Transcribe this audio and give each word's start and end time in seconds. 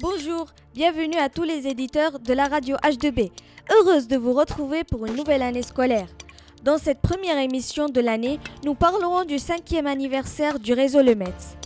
Bonjour, 0.00 0.46
bienvenue 0.74 1.16
à 1.16 1.28
tous 1.28 1.42
les 1.42 1.66
éditeurs 1.66 2.18
de 2.18 2.32
la 2.32 2.46
radio 2.46 2.76
H2B. 2.76 3.30
Heureuse 3.70 4.08
de 4.08 4.16
vous 4.16 4.32
retrouver 4.32 4.82
pour 4.84 5.04
une 5.06 5.14
nouvelle 5.14 5.42
année 5.42 5.62
scolaire. 5.62 6.08
Dans 6.62 6.78
cette 6.78 7.00
première 7.00 7.38
émission 7.38 7.88
de 7.88 8.00
l'année, 8.00 8.40
nous 8.64 8.74
parlerons 8.74 9.24
du 9.24 9.38
cinquième 9.38 9.86
anniversaire 9.86 10.58
du 10.58 10.72
réseau 10.72 11.02
Le 11.02 11.14
Metz. 11.14 11.56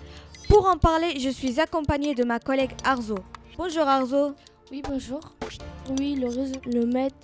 Pour 0.48 0.66
en 0.66 0.76
parler, 0.76 1.18
je 1.18 1.30
suis 1.30 1.60
accompagnée 1.60 2.14
de 2.14 2.24
ma 2.24 2.38
collègue 2.38 2.72
Arzo. 2.84 3.16
Bonjour 3.56 3.86
Arzo. 3.88 4.34
Oui, 4.70 4.82
bonjour. 4.88 5.20
Oui, 5.98 6.16
le 6.16 6.28
réseau 6.28 6.60
Le 6.66 6.86
Metz 6.86 7.14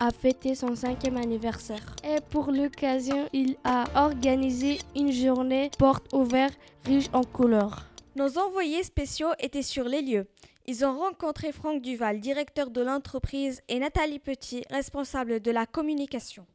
a 0.00 0.10
fêté 0.10 0.54
son 0.54 0.74
cinquième 0.74 1.18
anniversaire. 1.18 1.94
Et 2.02 2.20
pour 2.30 2.50
l'occasion, 2.50 3.28
il 3.32 3.56
a 3.64 3.84
organisé 4.06 4.78
une 4.96 5.12
journée 5.12 5.70
porte 5.78 6.12
ouverte 6.14 6.58
riche 6.86 7.10
en 7.12 7.22
couleurs. 7.22 7.86
Nos 8.16 8.38
envoyés 8.38 8.82
spéciaux 8.82 9.32
étaient 9.38 9.62
sur 9.62 9.84
les 9.84 10.02
lieux. 10.02 10.26
Ils 10.66 10.84
ont 10.84 10.98
rencontré 10.98 11.52
Franck 11.52 11.82
Duval, 11.82 12.20
directeur 12.20 12.70
de 12.70 12.80
l'entreprise, 12.80 13.60
et 13.68 13.78
Nathalie 13.78 14.18
Petit, 14.18 14.62
responsable 14.70 15.40
de 15.40 15.50
la 15.50 15.66
communication. 15.66 16.46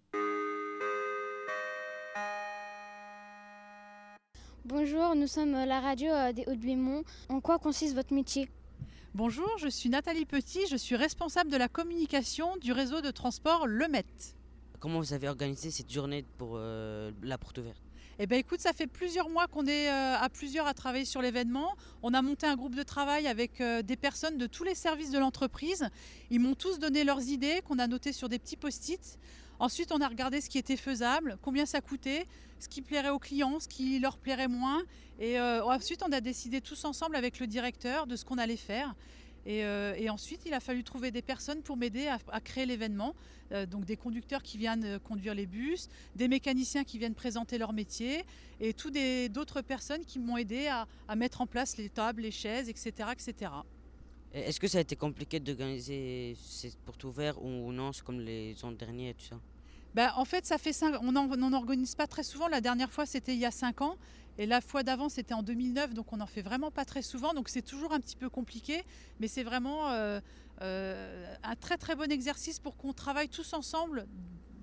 Bonjour, 4.65 5.15
nous 5.15 5.27
sommes 5.27 5.51
la 5.51 5.79
radio 5.79 6.11
euh, 6.11 6.33
des 6.33 6.43
Hauts-de-Bémont. 6.47 7.03
En 7.29 7.39
quoi 7.39 7.59
consiste 7.59 7.93
votre 7.93 8.13
métier? 8.13 8.49
Bonjour, 9.15 9.49
je 9.59 9.69
suis 9.69 9.87
Nathalie 9.87 10.25
Petit, 10.25 10.67
je 10.69 10.75
suis 10.75 10.97
responsable 10.97 11.49
de 11.49 11.55
la 11.55 11.69
communication 11.69 12.57
du 12.57 12.73
réseau 12.73 12.99
de 12.99 13.11
transport 13.11 13.65
Le 13.65 13.87
Met. 13.87 14.03
Comment 14.81 14.99
vous 14.99 15.13
avez 15.13 15.29
organisé 15.29 15.71
cette 15.71 15.89
journée 15.89 16.25
pour 16.37 16.55
euh, 16.55 17.13
la 17.23 17.37
porte 17.37 17.59
ouverte? 17.59 17.81
Eh 18.19 18.27
bien 18.27 18.37
écoute, 18.37 18.59
ça 18.59 18.73
fait 18.73 18.87
plusieurs 18.87 19.29
mois 19.29 19.47
qu'on 19.47 19.67
est 19.67 19.89
euh, 19.89 20.17
à 20.19 20.27
plusieurs 20.27 20.67
à 20.67 20.73
travailler 20.73 21.05
sur 21.05 21.21
l'événement. 21.21 21.77
On 22.03 22.13
a 22.13 22.21
monté 22.21 22.45
un 22.45 22.57
groupe 22.57 22.75
de 22.75 22.83
travail 22.83 23.25
avec 23.27 23.61
euh, 23.61 23.81
des 23.81 23.95
personnes 23.95 24.37
de 24.37 24.47
tous 24.47 24.65
les 24.65 24.75
services 24.75 25.11
de 25.11 25.19
l'entreprise. 25.19 25.87
Ils 26.29 26.41
m'ont 26.41 26.55
tous 26.55 26.77
donné 26.77 27.05
leurs 27.05 27.21
idées 27.21 27.61
qu'on 27.63 27.79
a 27.79 27.87
notées 27.87 28.11
sur 28.11 28.27
des 28.27 28.37
petits 28.37 28.57
post-it. 28.57 29.17
Ensuite, 29.59 29.91
on 29.91 30.01
a 30.01 30.07
regardé 30.07 30.41
ce 30.41 30.49
qui 30.49 30.57
était 30.57 30.77
faisable, 30.77 31.37
combien 31.41 31.65
ça 31.65 31.81
coûtait, 31.81 32.25
ce 32.59 32.67
qui 32.67 32.81
plairait 32.81 33.09
aux 33.09 33.19
clients, 33.19 33.59
ce 33.59 33.67
qui 33.67 33.99
leur 33.99 34.17
plairait 34.17 34.47
moins. 34.47 34.83
Et 35.19 35.39
euh, 35.39 35.63
ensuite, 35.63 36.03
on 36.07 36.11
a 36.11 36.21
décidé 36.21 36.61
tous 36.61 36.83
ensemble 36.85 37.15
avec 37.15 37.39
le 37.39 37.47
directeur 37.47 38.07
de 38.07 38.15
ce 38.15 38.25
qu'on 38.25 38.37
allait 38.37 38.57
faire. 38.57 38.95
Et, 39.45 39.63
euh, 39.63 40.09
ensuite, 40.09 40.41
il 40.45 40.53
a 40.53 40.59
fallu 40.59 40.83
trouver 40.83 41.11
des 41.11 41.21
personnes 41.21 41.61
pour 41.61 41.77
m'aider 41.77 42.07
à, 42.07 42.17
à, 42.31 42.41
créer 42.41 42.65
l'événement. 42.65 43.15
Euh, 43.51 43.67
donc 43.67 43.85
des 43.85 43.95
conducteurs 43.95 44.41
qui 44.41 44.57
viennent 44.57 44.97
conduire 44.99 45.35
les 45.35 45.45
bus, 45.45 45.87
des 46.15 46.27
mécaniciens 46.27 46.83
qui 46.83 46.97
viennent 46.97 47.13
présenter 47.13 47.59
leur 47.59 47.73
métier, 47.73 48.25
et 48.59 48.73
tout 48.73 48.89
d'autres 49.29 49.61
personnes 49.61 50.03
qui 50.03 50.17
m'ont 50.17 50.37
aidé 50.37 50.65
à, 50.65 50.87
à, 51.07 51.15
mettre 51.15 51.41
en 51.41 51.45
place 51.45 51.77
les 51.77 51.89
tables, 51.89 52.23
les 52.23 52.31
chaises, 52.31 52.69
etc. 52.69 53.09
etc. 53.11 53.51
Est-ce 54.35 54.59
que 54.59 54.67
ça 54.67 54.79
a 54.79 54.81
été 54.81 54.97
compliqué 54.97 55.39
d'organiser 55.39 56.35
ces 56.43 56.71
portes 56.83 57.05
ouvertes 57.05 57.39
ou 57.41 57.71
non, 57.71 57.93
c'est 57.93 58.03
comme 58.03 58.19
les 58.19 58.53
ans 58.65 58.71
derniers 58.71 59.11
et 59.11 59.13
tout 59.13 59.25
ça? 59.25 59.39
Ben, 59.93 60.11
en 60.17 60.25
fait, 60.25 60.45
ça 60.45 60.57
fait 60.57 60.75
on 61.01 61.13
n'en 61.13 61.53
organise 61.53 61.95
pas 61.95 62.05
très 62.05 62.23
souvent. 62.23 62.49
La 62.49 62.59
dernière 62.59 62.91
fois, 62.91 63.05
c'était 63.05 63.33
il 63.33 63.39
y 63.39 63.45
a 63.45 63.51
5 63.51 63.79
ans. 63.81 63.95
Et 64.37 64.45
la 64.45 64.59
fois 64.59 64.83
d'avant, 64.83 65.07
c'était 65.07 65.33
en 65.33 65.41
2009. 65.41 65.93
Donc, 65.93 66.11
on 66.11 66.17
n'en 66.17 66.25
fait 66.25 66.41
vraiment 66.41 66.69
pas 66.69 66.83
très 66.83 67.01
souvent. 67.01 67.33
Donc, 67.33 67.47
c'est 67.47 67.61
toujours 67.61 67.93
un 67.93 68.01
petit 68.01 68.17
peu 68.17 68.29
compliqué. 68.29 68.83
Mais 69.21 69.29
c'est 69.29 69.43
vraiment 69.43 69.89
euh, 69.91 70.19
euh, 70.61 71.33
un 71.41 71.55
très, 71.55 71.77
très 71.77 71.95
bon 71.95 72.11
exercice 72.11 72.59
pour 72.59 72.75
qu'on 72.75 72.91
travaille 72.91 73.29
tous 73.29 73.53
ensemble 73.53 74.05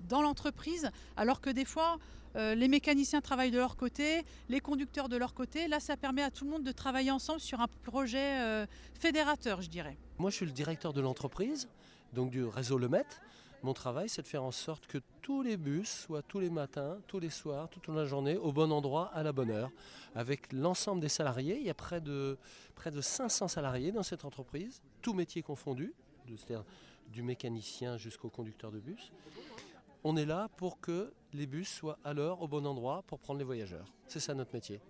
dans 0.07 0.21
l'entreprise. 0.21 0.89
Alors 1.17 1.41
que 1.41 1.49
des 1.49 1.65
fois, 1.65 1.97
euh, 2.35 2.55
les 2.55 2.67
mécaniciens 2.67 3.21
travaillent 3.21 3.51
de 3.51 3.57
leur 3.57 3.75
côté, 3.75 4.23
les 4.49 4.59
conducteurs 4.59 5.09
de 5.09 5.17
leur 5.17 5.33
côté. 5.33 5.67
Là, 5.67 5.79
ça 5.79 5.97
permet 5.97 6.23
à 6.23 6.31
tout 6.31 6.45
le 6.45 6.51
monde 6.51 6.63
de 6.63 6.71
travailler 6.71 7.11
ensemble 7.11 7.39
sur 7.39 7.61
un 7.61 7.67
projet 7.83 8.41
euh, 8.41 8.65
fédérateur, 8.99 9.61
je 9.61 9.69
dirais. 9.69 9.97
Moi, 10.17 10.29
je 10.29 10.37
suis 10.37 10.45
le 10.45 10.51
directeur 10.51 10.93
de 10.93 11.01
l'entreprise, 11.01 11.69
donc 12.13 12.31
du 12.31 12.43
réseau 12.43 12.77
Le 12.77 12.89
Met. 12.89 13.05
Mon 13.61 13.73
travail, 13.73 14.09
c'est 14.09 14.21
de 14.21 14.27
faire 14.27 14.43
en 14.43 14.51
sorte 14.51 14.87
que 14.87 14.97
tous 15.21 15.41
les 15.41 15.55
bus 15.55 15.89
soient 15.89 16.21
tous 16.21 16.41
les 16.41 16.49
matins, 16.49 16.97
tous 17.07 17.19
les 17.19 17.29
soirs, 17.29 17.69
toute 17.69 17.87
la 17.87 18.03
journée, 18.03 18.35
au 18.35 18.51
bon 18.51 18.73
endroit, 18.73 19.09
à 19.13 19.23
la 19.23 19.31
bonne 19.31 19.51
heure, 19.51 19.71
avec 20.15 20.51
l'ensemble 20.51 20.99
des 20.99 21.07
salariés. 21.07 21.57
Il 21.57 21.65
y 21.65 21.69
a 21.69 21.73
près 21.73 22.01
de, 22.01 22.37
près 22.75 22.91
de 22.91 22.99
500 22.99 23.47
salariés 23.47 23.93
dans 23.93 24.03
cette 24.03 24.25
entreprise, 24.25 24.81
tous 25.01 25.13
métiers 25.13 25.41
confondus, 25.41 25.93
c'est-à-dire 26.27 26.65
du 27.07 27.21
mécanicien 27.21 27.97
jusqu'au 27.97 28.29
conducteur 28.29 28.69
de 28.69 28.79
bus. 28.79 29.13
On 30.05 30.17
est 30.17 30.25
là 30.25 30.49
pour 30.57 30.81
que 30.81 31.13
les 31.31 31.47
bus 31.47 31.69
soient 31.69 31.97
à 32.03 32.13
l'heure, 32.13 32.41
au 32.41 32.47
bon 32.47 32.65
endroit, 32.65 33.03
pour 33.07 33.19
prendre 33.19 33.39
les 33.39 33.45
voyageurs. 33.45 33.85
C'est 34.07 34.19
ça 34.19 34.33
notre 34.33 34.53
métier. 34.53 34.81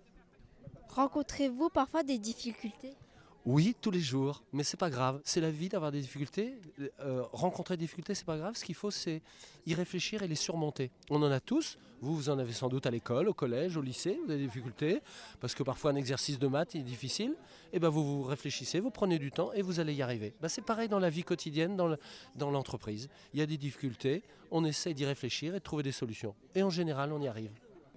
Rencontrez-vous 0.90 1.70
parfois 1.70 2.04
des 2.04 2.18
difficultés? 2.18 2.96
Oui, 3.46 3.76
tous 3.82 3.92
les 3.92 4.00
jours, 4.00 4.44
mais 4.54 4.64
c'est 4.64 4.78
pas 4.78 4.90
grave. 4.90 5.22
C'est 5.26 5.42
la 5.42 5.52
vie 5.52 5.68
d'avoir 5.68 5.92
des 5.92 6.00
difficultés. 6.00 6.56
Euh, 7.02 7.24
rencontrer 7.34 7.76
des 7.76 7.84
difficultés, 7.84 8.16
c'est 8.16 8.26
pas 8.26 8.38
grave. 8.38 8.56
Ce 8.56 8.64
qu'il 8.64 8.76
faut, 8.76 8.92
c'est 8.92 9.22
y 9.66 9.74
réfléchir 9.74 10.24
et 10.24 10.28
les 10.28 10.36
surmonter. 10.36 10.92
On 11.10 11.22
en 11.22 11.32
a 11.32 11.42
tous. 11.42 11.78
Vous, 12.00 12.16
vous 12.16 12.30
en 12.30 12.40
avez 12.40 12.54
sans 12.54 12.70
doute 12.70 12.86
à 12.86 12.92
l'école, 12.92 13.28
au 13.28 13.34
collège, 13.34 13.76
au 13.76 13.82
lycée. 13.82 14.18
Des 14.28 14.38
difficultés 14.38 15.02
parce 15.42 15.56
que 15.56 15.64
parfois 15.64 15.92
un 15.92 15.96
exercice 15.96 16.40
de 16.40 16.48
maths 16.48 16.76
est 16.76 16.84
difficile. 16.84 17.36
Et 17.74 17.80
ben 17.80 17.90
vous 17.90 18.04
vous 18.04 18.24
réfléchissez, 18.24 18.80
vous 18.80 18.92
prenez 18.92 19.20
du 19.20 19.32
temps 19.32 19.52
et 19.54 19.62
vous 19.62 19.80
allez 19.80 19.94
y 19.94 20.02
arriver. 20.02 20.34
Ben, 20.42 20.48
c'est 20.48 20.62
pareil 20.62 20.88
dans 20.88 21.00
la 21.00 21.10
vie 21.10 21.24
quotidienne, 21.24 21.76
dans 21.76 22.52
l'entreprise. 22.52 23.10
Il 23.34 23.40
y 23.40 23.44
a 23.44 23.46
des 23.46 23.58
difficultés. 23.58 24.24
On 24.52 24.64
essaie 24.64 24.94
d'y 24.94 25.06
réfléchir 25.06 25.54
et 25.54 25.60
de 25.60 25.64
trouver 25.64 25.84
des 25.84 25.92
solutions. 25.92 26.34
Et 26.56 26.64
en 26.64 26.70
général, 26.70 27.12
on 27.12 27.22
y 27.22 27.28
arrive. 27.28 27.52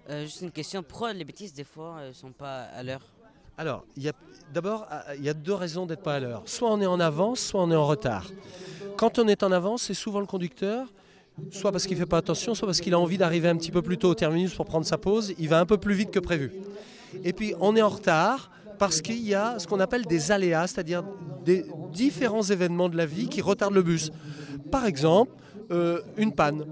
Euh, 0.08 0.24
juste 0.24 0.40
une 0.40 0.52
question. 0.52 0.84
Les 1.14 1.24
bêtises 1.24 1.52
des 1.52 1.64
fois 1.64 2.06
ne 2.06 2.12
sont 2.12 2.32
pas 2.32 2.62
à 2.62 2.82
l'heure? 2.82 3.15
Alors, 3.58 3.84
d'abord, 4.52 4.86
il 5.16 5.24
y 5.24 5.28
a 5.28 5.34
deux 5.34 5.54
raisons 5.54 5.86
d'être 5.86 6.02
pas 6.02 6.14
à 6.16 6.20
l'heure. 6.20 6.42
Soit 6.44 6.70
on 6.70 6.80
est 6.80 6.86
en 6.86 7.00
avance, 7.00 7.40
soit 7.40 7.62
on 7.62 7.70
est 7.70 7.76
en 7.76 7.86
retard. 7.86 8.26
Quand 8.96 9.18
on 9.18 9.26
est 9.28 9.42
en 9.42 9.50
avance, 9.50 9.84
c'est 9.84 9.94
souvent 9.94 10.20
le 10.20 10.26
conducteur, 10.26 10.92
soit 11.50 11.72
parce 11.72 11.86
qu'il 11.86 11.96
ne 11.96 12.02
fait 12.02 12.08
pas 12.08 12.18
attention, 12.18 12.54
soit 12.54 12.66
parce 12.66 12.80
qu'il 12.80 12.92
a 12.92 12.98
envie 12.98 13.18
d'arriver 13.18 13.48
un 13.48 13.56
petit 13.56 13.70
peu 13.70 13.80
plus 13.80 13.96
tôt 13.96 14.10
au 14.10 14.14
terminus 14.14 14.54
pour 14.54 14.66
prendre 14.66 14.84
sa 14.84 14.98
pause. 14.98 15.34
Il 15.38 15.48
va 15.48 15.58
un 15.58 15.66
peu 15.66 15.78
plus 15.78 15.94
vite 15.94 16.10
que 16.10 16.18
prévu. 16.18 16.52
Et 17.24 17.32
puis, 17.32 17.54
on 17.60 17.76
est 17.76 17.82
en 17.82 17.88
retard 17.88 18.50
parce 18.78 19.00
qu'il 19.00 19.26
y 19.26 19.34
a 19.34 19.58
ce 19.58 19.66
qu'on 19.66 19.80
appelle 19.80 20.04
des 20.04 20.32
aléas, 20.32 20.66
c'est-à-dire 20.66 21.02
des 21.44 21.64
différents 21.92 22.42
événements 22.42 22.90
de 22.90 22.96
la 22.96 23.06
vie 23.06 23.28
qui 23.28 23.40
retardent 23.40 23.74
le 23.74 23.82
bus. 23.82 24.10
Par 24.70 24.84
exemple, 24.84 25.32
euh, 25.70 26.02
une 26.18 26.32
panne 26.32 26.66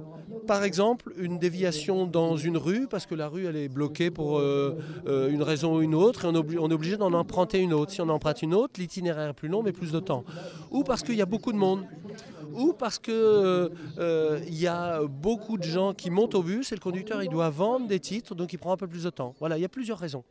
par 0.46 0.64
exemple 0.64 1.12
une 1.16 1.38
déviation 1.38 2.06
dans 2.06 2.36
une 2.36 2.56
rue 2.56 2.86
parce 2.88 3.06
que 3.06 3.14
la 3.14 3.28
rue 3.28 3.46
elle 3.46 3.56
est 3.56 3.68
bloquée 3.68 4.10
pour 4.10 4.38
euh, 4.38 4.78
euh, 5.06 5.30
une 5.30 5.42
raison 5.42 5.76
ou 5.76 5.82
une 5.82 5.94
autre 5.94 6.24
et 6.24 6.28
on, 6.28 6.70
est 6.70 6.74
obligé 6.74 6.96
d'en 6.96 7.12
emprunter 7.12 7.60
une 7.60 7.72
autre. 7.72 7.92
Si 7.92 8.00
on 8.00 8.08
emprunte 8.08 8.42
une 8.42 8.54
autre, 8.54 8.78
l'itinéraire 8.78 9.30
est 9.30 9.34
plus 9.34 9.48
long 9.48 9.62
mais 9.62 9.72
plus 9.72 9.92
de 9.92 10.00
temps. 10.00 10.24
Ou 10.70 10.84
parce 10.84 11.02
qu'il 11.02 11.16
y 11.16 11.22
a 11.22 11.26
beaucoup 11.26 11.52
de 11.52 11.58
monde. 11.58 11.86
Ou 12.52 12.72
parce 12.72 12.98
qu'il 12.98 13.14
euh, 13.14 14.40
y 14.48 14.66
a 14.66 15.02
beaucoup 15.02 15.58
de 15.58 15.64
gens 15.64 15.92
qui 15.94 16.10
montent 16.10 16.34
au 16.34 16.42
bus 16.42 16.72
et 16.72 16.74
le 16.74 16.80
conducteur 16.80 17.22
il 17.22 17.28
doit 17.28 17.50
vendre 17.50 17.86
des 17.86 18.00
titres 18.00 18.34
donc 18.34 18.52
il 18.52 18.58
prend 18.58 18.72
un 18.72 18.76
peu 18.76 18.88
plus 18.88 19.04
de 19.04 19.10
temps. 19.10 19.34
Voilà, 19.40 19.58
il 19.58 19.62
y 19.62 19.66
a 19.66 19.68
plusieurs 19.70 19.98
raisons. 19.98 20.24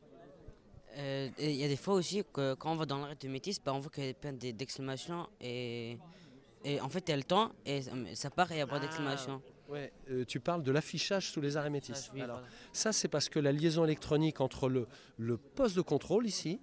Il 0.95 1.55
y 1.55 1.63
a 1.63 1.67
des 1.67 1.75
fois 1.75 1.95
aussi 1.95 2.23
que 2.31 2.53
quand 2.53 2.71
on 2.71 2.75
va 2.75 2.85
dans 2.85 2.99
l'arrêt 2.99 3.17
de 3.19 3.27
métis, 3.27 3.59
bah, 3.59 3.73
on 3.73 3.79
voit 3.79 3.89
qu'il 3.89 4.05
y 4.05 4.09
a 4.09 4.13
plein 4.13 4.33
d'exclamations 4.33 5.27
et, 5.41 5.97
et 6.63 6.79
en 6.81 6.89
fait 6.89 7.03
il 7.07 7.09
y 7.09 7.13
a 7.13 7.17
le 7.17 7.23
temps 7.23 7.51
et 7.65 7.81
ça 8.13 8.29
part 8.29 8.51
et 8.51 8.55
il 8.55 8.57
y 8.59 8.61
a 8.61 8.67
pas 8.67 8.79
d'exclamation. 8.79 9.41
Ouais, 9.73 9.91
euh, 10.11 10.23
tu 10.23 10.39
parles 10.39 10.61
de 10.61 10.71
l'affichage 10.71 11.31
sous 11.31 11.41
les 11.41 11.57
arrêts 11.57 11.71
métis. 11.71 12.11
Oui, 12.13 12.21
Alors, 12.21 12.37
voilà. 12.37 12.51
Ça, 12.73 12.91
c'est 12.93 13.07
parce 13.07 13.27
que 13.27 13.39
la 13.39 13.51
liaison 13.51 13.83
électronique 13.83 14.39
entre 14.39 14.69
le, 14.69 14.85
le 15.17 15.35
poste 15.37 15.75
de 15.75 15.81
contrôle 15.81 16.27
ici 16.27 16.59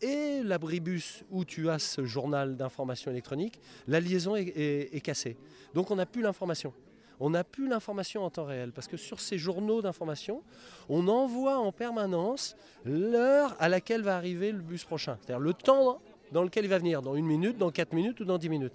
et 0.00 0.40
l'abribus 0.44 1.24
où 1.32 1.44
tu 1.44 1.68
as 1.68 1.80
ce 1.80 2.04
journal 2.04 2.56
d'information 2.56 3.10
électronique, 3.10 3.58
la 3.88 3.98
liaison 3.98 4.36
est, 4.36 4.46
est, 4.56 4.94
est 4.94 5.00
cassée. 5.00 5.36
Donc 5.74 5.90
on 5.90 5.96
n'a 5.96 6.06
plus 6.06 6.22
l'information. 6.22 6.72
On 7.18 7.30
n'a 7.30 7.42
plus 7.42 7.68
l'information 7.68 8.24
en 8.24 8.30
temps 8.30 8.44
réel 8.44 8.70
parce 8.70 8.86
que 8.86 8.96
sur 8.96 9.18
ces 9.18 9.36
journaux 9.36 9.82
d'information, 9.82 10.42
on 10.88 11.08
envoie 11.08 11.58
en 11.58 11.72
permanence 11.72 12.54
l'heure 12.84 13.56
à 13.58 13.68
laquelle 13.68 14.02
va 14.02 14.16
arriver 14.16 14.52
le 14.52 14.60
bus 14.60 14.84
prochain. 14.84 15.18
C'est-à-dire 15.20 15.40
le 15.40 15.54
temps 15.54 16.00
dans 16.30 16.44
lequel 16.44 16.64
il 16.66 16.68
va 16.68 16.78
venir, 16.78 17.02
dans 17.02 17.16
une 17.16 17.26
minute, 17.26 17.58
dans 17.58 17.72
quatre 17.72 17.92
minutes 17.94 18.20
ou 18.20 18.24
dans 18.24 18.38
dix 18.38 18.48
minutes. 18.48 18.74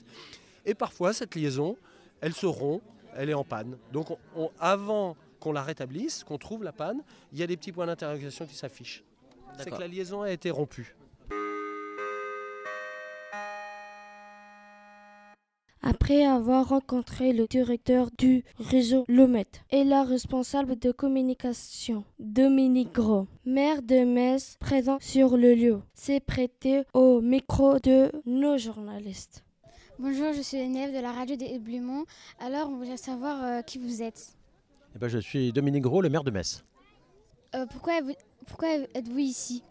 Et 0.65 0.73
parfois, 0.73 1.13
cette 1.13 1.35
liaison, 1.35 1.77
elle 2.21 2.33
se 2.33 2.45
rompt 2.45 2.81
elle 3.15 3.29
est 3.29 3.33
en 3.33 3.43
panne. 3.43 3.77
Donc 3.91 4.11
on, 4.11 4.17
on, 4.35 4.51
avant 4.59 5.15
qu'on 5.39 5.51
la 5.51 5.63
rétablisse, 5.63 6.23
qu'on 6.23 6.37
trouve 6.37 6.63
la 6.63 6.73
panne, 6.73 7.01
il 7.31 7.39
y 7.39 7.43
a 7.43 7.47
des 7.47 7.57
petits 7.57 7.71
points 7.71 7.85
d'interrogation 7.85 8.45
qui 8.45 8.55
s'affichent. 8.55 9.03
C'est 9.57 9.71
que 9.71 9.79
la 9.79 9.87
liaison 9.87 10.21
a 10.21 10.31
été 10.31 10.51
rompue. 10.51 10.95
Après 15.81 16.25
avoir 16.25 16.69
rencontré 16.69 17.31
le 17.33 17.47
directeur 17.47 18.09
du 18.17 18.43
réseau 18.59 19.05
Lomet 19.07 19.47
et 19.69 19.83
la 19.83 20.03
responsable 20.03 20.77
de 20.77 20.91
communication, 20.91 22.03
Dominique 22.19 22.93
Gros, 22.93 23.27
maire 23.45 23.81
de 23.81 24.03
Metz, 24.03 24.57
présent 24.59 24.97
sur 24.99 25.37
le 25.37 25.53
lieu, 25.53 25.81
s'est 25.93 26.19
prêté 26.19 26.83
au 26.93 27.21
micro 27.21 27.79
de 27.79 28.11
nos 28.25 28.57
journalistes. 28.57 29.43
Bonjour, 29.99 30.33
je 30.33 30.41
suis 30.41 30.57
élève 30.57 30.93
de 30.95 30.99
la 31.01 31.11
radio 31.11 31.35
des 31.35 31.59
Blémont. 31.59 32.05
Alors, 32.39 32.69
on 32.69 32.77
voudrait 32.77 32.97
savoir 32.97 33.43
euh, 33.43 33.61
qui 33.61 33.77
vous 33.79 34.01
êtes. 34.01 34.29
Eh 34.95 34.99
ben, 34.99 35.07
je 35.09 35.19
suis 35.19 35.51
Dominique 35.51 35.83
Gros, 35.83 36.01
le 36.01 36.09
maire 36.09 36.23
de 36.23 36.31
Metz. 36.31 36.63
Euh, 37.55 37.65
pourquoi 37.65 37.97
êtes-vous 37.97 38.13
pourquoi 38.47 38.69
êtes-vous 38.95 39.19
ici? 39.19 39.61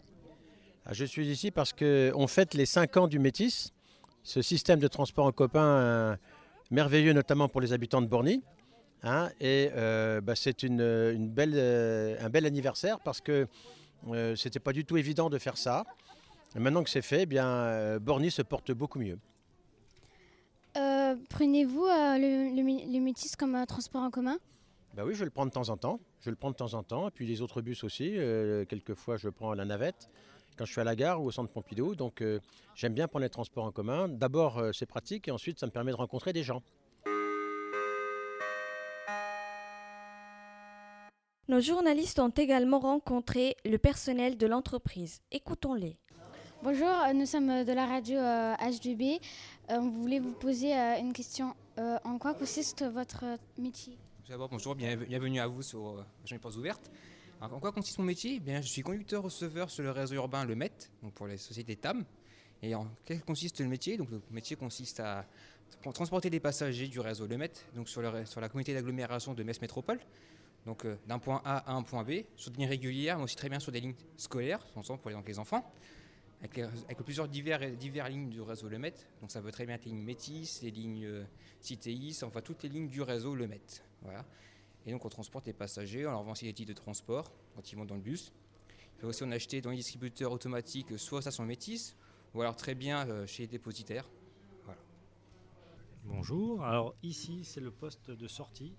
Ah, 0.85 0.93
Je 0.93 1.03
suis 1.05 1.27
ici 1.27 1.51
parce 1.51 1.73
qu'on 1.73 2.27
fête 2.27 2.53
les 2.53 2.65
5 2.65 2.97
ans 2.97 3.07
du 3.07 3.17
Métis, 3.19 3.73
ce 4.23 4.41
système 4.41 4.79
de 4.79 4.87
transport 4.87 5.25
en 5.25 5.31
commun 5.31 5.65
euh, 5.65 6.15
merveilleux, 6.71 7.13
notamment 7.13 7.49
pour 7.49 7.59
les 7.61 7.73
habitants 7.73 8.01
de 8.01 8.07
Borny. 8.07 8.41
hein, 9.03 9.29
et 9.41 9.71
euh, 9.75 10.21
bah, 10.21 10.35
c'est 10.35 10.61
une, 10.63 10.81
une 10.81 11.27
belle, 11.29 11.57
un 12.21 12.29
bel 12.29 12.45
anniversaire 12.45 12.99
parce 12.99 13.19
que 13.19 13.47
c'était 14.37 14.59
pas 14.59 14.71
du 14.71 14.85
tout 14.85 14.95
évident 14.95 15.29
de 15.29 15.37
faire 15.39 15.57
ça. 15.57 15.83
Et 16.55 16.59
maintenant 16.59 16.83
que 16.83 16.89
c'est 16.89 17.01
fait, 17.01 17.23
eh 17.23 17.25
bien, 17.25 17.97
Borny 17.99 18.31
se 18.31 18.41
porte 18.43 18.71
beaucoup 18.71 18.99
mieux. 18.99 19.17
Euh, 21.09 21.15
Prenez-vous 21.29 21.85
euh, 21.85 22.17
le, 22.17 22.55
le 22.55 22.61
mi- 22.61 22.85
le 22.91 22.99
métis 22.99 23.35
comme 23.35 23.55
un 23.55 23.65
transport 23.65 24.03
en 24.03 24.11
commun? 24.11 24.37
Bah 24.95 25.03
oui, 25.05 25.13
je 25.15 25.23
le 25.23 25.29
prends 25.29 25.45
de 25.45 25.51
temps 25.51 25.69
en 25.69 25.77
temps. 25.77 25.99
Je 26.19 26.29
le 26.29 26.35
prends 26.35 26.51
de 26.51 26.55
temps 26.55 26.73
en 26.73 26.83
temps. 26.83 27.07
Et 27.07 27.11
puis 27.11 27.25
les 27.25 27.41
autres 27.41 27.61
bus 27.61 27.83
aussi. 27.83 28.13
Euh, 28.17 28.65
quelquefois, 28.65 29.17
je 29.17 29.29
prends 29.29 29.53
la 29.53 29.65
navette 29.65 30.09
quand 30.57 30.65
je 30.65 30.71
suis 30.71 30.81
à 30.81 30.83
la 30.83 30.95
gare 30.95 31.21
ou 31.21 31.27
au 31.27 31.31
centre 31.31 31.51
Pompidou. 31.51 31.95
Donc 31.95 32.21
euh, 32.21 32.39
j'aime 32.75 32.93
bien 32.93 33.07
prendre 33.07 33.23
les 33.23 33.29
transports 33.29 33.65
en 33.65 33.71
commun. 33.71 34.07
D'abord, 34.07 34.57
euh, 34.57 34.71
c'est 34.73 34.85
pratique 34.85 35.27
et 35.27 35.31
ensuite, 35.31 35.59
ça 35.59 35.65
me 35.65 35.71
permet 35.71 35.91
de 35.91 35.97
rencontrer 35.97 36.33
des 36.33 36.43
gens. 36.43 36.61
Nos 41.47 41.61
journalistes 41.61 42.19
ont 42.19 42.29
également 42.29 42.79
rencontré 42.79 43.55
le 43.65 43.77
personnel 43.77 44.37
de 44.37 44.45
l'entreprise. 44.45 45.21
Écoutons-les. 45.31 45.95
Bonjour, 46.61 46.87
euh, 46.89 47.13
nous 47.13 47.25
sommes 47.25 47.49
euh, 47.49 47.63
de 47.63 47.71
la 47.71 47.85
radio 47.85 48.17
euh, 48.17 48.53
H2B. 48.55 49.19
Euh, 49.69 49.77
on 49.79 49.89
voulait 49.89 50.19
vous 50.19 50.31
poser 50.33 50.75
euh, 50.77 50.99
une 50.99 51.13
question. 51.13 51.53
En 52.03 52.17
quoi 52.17 52.33
consiste 52.33 52.83
votre 52.83 53.23
métier? 53.57 53.97
D'abord, 54.27 54.49
bonjour, 54.49 54.75
bien- 54.75 54.97
bienvenue 54.97 55.39
à 55.39 55.47
vous 55.47 55.61
sur 55.61 56.05
Région 56.23 56.37
Portes 56.37 56.57
Ouvertes. 56.57 56.91
Alors, 57.39 57.55
en 57.55 57.59
quoi 57.61 57.71
consiste 57.71 57.97
mon 57.99 58.03
métier? 58.03 58.33
Eh 58.35 58.39
bien, 58.41 58.59
Je 58.61 58.67
suis 58.67 58.81
conducteur-receveur 58.81 59.69
sur 59.71 59.83
le 59.83 59.91
réseau 59.91 60.15
urbain 60.15 60.43
Le 60.43 60.55
Met, 60.55 60.73
donc 61.01 61.13
pour 61.13 61.25
les 61.27 61.37
sociétés 61.37 61.77
TAM. 61.77 62.03
Et 62.61 62.75
en 62.75 62.85
quel 63.05 63.21
consiste 63.23 63.61
le 63.61 63.67
métier? 63.67 63.95
Donc, 63.95 64.09
Le 64.11 64.21
métier 64.29 64.57
consiste 64.57 64.99
à 64.99 65.25
tra- 65.81 65.93
transporter 65.93 66.29
des 66.29 66.41
passagers 66.41 66.89
du 66.89 66.99
réseau 66.99 67.27
Le 67.27 67.37
Met, 67.37 67.51
donc 67.75 67.87
sur, 67.87 68.01
la 68.01 68.49
communauté 68.49 68.73
d'agglomération 68.73 69.33
de 69.33 69.41
Metz 69.43 69.61
Métropole, 69.61 70.01
donc 70.65 70.85
d'un 71.07 71.19
point 71.19 71.41
A 71.45 71.59
à 71.59 71.71
un 71.71 71.83
point 71.83 72.03
B, 72.03 72.23
sur 72.35 72.51
des 72.51 72.57
lignes 72.57 72.67
régulières, 72.69 73.17
mais 73.19 73.23
aussi 73.23 73.37
très 73.37 73.47
bien 73.47 73.61
sur 73.61 73.71
des 73.71 73.79
lignes 73.79 73.95
scolaires, 74.17 74.59
pour 74.73 75.09
les, 75.09 75.13
donc 75.13 75.25
les 75.29 75.39
enfants, 75.39 75.63
avec, 76.41 76.97
plusieurs 77.03 77.27
divers, 77.27 77.75
divers 77.75 78.07
lignes 78.07 78.29
du 78.29 78.41
réseau 78.41 78.69
Le 78.69 78.79
Met. 78.79 78.93
Donc 79.21 79.31
ça 79.31 79.41
peut 79.41 79.51
très 79.51 79.65
bien 79.65 79.75
être 79.75 79.85
les 79.85 79.91
lignes 79.91 80.03
Métis, 80.03 80.61
les 80.61 80.71
lignes 80.71 81.05
euh, 81.05 81.25
Citéis, 81.59 82.19
enfin 82.23 82.41
toutes 82.41 82.63
les 82.63 82.69
lignes 82.69 82.87
du 82.87 83.01
réseau 83.01 83.35
Le 83.35 83.47
Met. 83.47 83.61
Voilà. 84.01 84.25
Et 84.85 84.91
donc 84.91 85.03
on 85.03 85.09
transporte 85.09 85.47
les 85.47 85.53
passagers, 85.53 86.07
on 86.07 86.11
leur 86.11 86.23
vend 86.23 86.31
aussi 86.31 86.45
des 86.45 86.53
titres 86.53 86.69
de 86.69 86.77
transport 86.77 87.31
quand 87.55 87.71
ils 87.71 87.75
montent 87.75 87.89
dans 87.89 87.95
le 87.95 88.01
bus. 88.01 88.31
Il 88.95 89.01
peut 89.01 89.07
aussi 89.07 89.23
en 89.23 89.31
acheter 89.31 89.61
dans 89.61 89.71
les 89.71 89.77
distributeurs 89.77 90.31
automatiques, 90.31 90.97
soit 90.97 91.21
ça 91.21 91.31
sont 91.31 91.45
métis, 91.45 91.95
ou 92.33 92.41
alors 92.41 92.55
très 92.55 92.75
bien 92.75 93.07
euh, 93.07 93.25
chez 93.25 93.43
les 93.43 93.47
dépositaires. 93.47 94.09
Bonjour, 96.05 96.63
alors 96.63 96.95
ici 97.03 97.43
c'est 97.43 97.59
le 97.59 97.71
poste 97.71 98.09
de 98.09 98.27
sortie. 98.27 98.73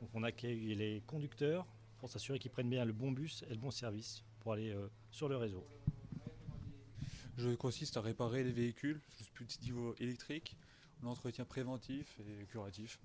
Donc 0.00 0.10
on 0.14 0.22
accueille 0.24 0.74
les 0.74 1.02
conducteurs 1.06 1.66
pour 1.98 2.08
s'assurer 2.08 2.38
qu'ils 2.38 2.50
prennent 2.50 2.70
bien 2.70 2.84
le 2.84 2.92
bon 2.92 3.12
bus 3.12 3.44
et 3.48 3.50
le 3.50 3.60
bon 3.60 3.70
service 3.70 4.24
pour 4.40 4.54
aller 4.54 4.70
euh, 4.70 4.88
sur 5.10 5.28
le 5.28 5.36
réseau. 5.36 5.64
Je 7.38 7.50
consiste 7.54 7.96
à 7.96 8.00
réparer 8.00 8.44
les 8.44 8.52
véhicules, 8.52 9.00
plus 9.34 9.44
petit 9.44 9.60
niveau 9.62 9.94
électrique, 9.98 10.56
l'entretien 11.02 11.44
préventif 11.44 12.18
et 12.20 12.44
curatif. 12.46 12.98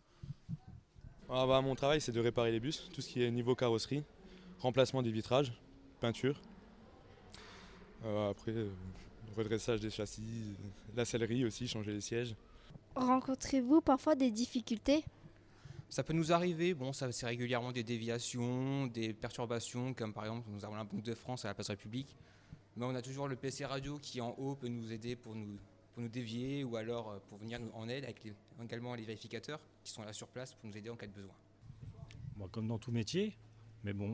Ah 1.30 1.46
bah, 1.46 1.62
mon 1.62 1.76
travail, 1.76 2.02
c'est 2.02 2.12
de 2.12 2.20
réparer 2.20 2.52
les 2.52 2.60
bus, 2.60 2.90
tout 2.94 3.02
ce 3.02 3.10
qui 3.10 3.24
est 3.24 3.32
niveau 3.32 3.56
carrosserie, 3.56 4.04
remplacement 4.60 5.02
des 5.02 5.12
vitrages, 5.12 5.54
peinture. 6.00 6.42
Euh, 8.06 8.32
après, 8.32 8.52
euh, 8.52 8.70
redressage 9.36 9.80
des 9.80 9.90
châssis, 9.90 10.56
la 10.96 11.06
sellerie 11.06 11.46
aussi, 11.46 11.68
changer 11.68 11.94
les 11.94 12.02
sièges. 12.02 12.36
Rencontrez-vous 12.96 13.82
parfois 13.82 14.16
des 14.16 14.32
difficultés? 14.32 15.04
Ça 15.90 16.04
peut 16.04 16.14
nous 16.14 16.34
arriver, 16.34 16.74
bon, 16.74 16.92
ça 16.92 17.12
c'est 17.12 17.26
régulièrement 17.26 17.72
des 17.72 17.84
déviations, 17.84 18.88
des 18.88 19.14
perturbations, 19.14 19.94
comme 19.94 20.14
par 20.14 20.26
exemple 20.26 20.48
nous 20.50 20.66
avons 20.66 20.76
la 20.76 20.84
Banque 20.84 21.04
de 21.04 21.14
France 21.14 21.46
à 21.46 21.48
la 21.48 21.54
place 21.54 21.70
République. 21.70 22.14
Mais 22.78 22.86
on 22.86 22.96
a 22.96 23.02
toujours 23.02 23.28
le 23.28 23.36
PC 23.36 23.66
radio 23.66 23.98
qui 23.98 24.22
en 24.22 24.32
haut 24.38 24.56
peut 24.56 24.68
nous 24.68 24.92
aider 24.92 25.16
pour 25.16 25.36
nous, 25.36 25.58
pour 25.94 26.04
nous 26.04 26.10
dévier 26.10 26.64
ou 26.64 26.76
alors 26.76 27.10
euh, 27.10 27.20
pour 27.28 27.40
venir 27.40 27.60
nous 27.60 27.72
en 27.74 27.90
aide, 27.90 28.04
avec 28.04 28.24
les- 28.24 28.34
également 28.64 28.94
les 28.96 29.04
vérificateurs 29.04 29.60
qui 29.84 29.92
sont 29.92 30.04
là 30.04 30.14
sur 30.14 30.28
place 30.28 30.54
pour 30.54 30.70
nous 30.70 30.78
aider 30.78 30.90
en 30.90 30.96
cas 30.96 31.08
de 31.08 31.12
besoin. 31.12 31.34
Bon, 32.36 32.48
comme 32.48 32.68
dans 32.68 32.78
tout 32.78 32.92
métier, 32.92 33.36
mais 33.84 33.94
bon, 33.94 34.08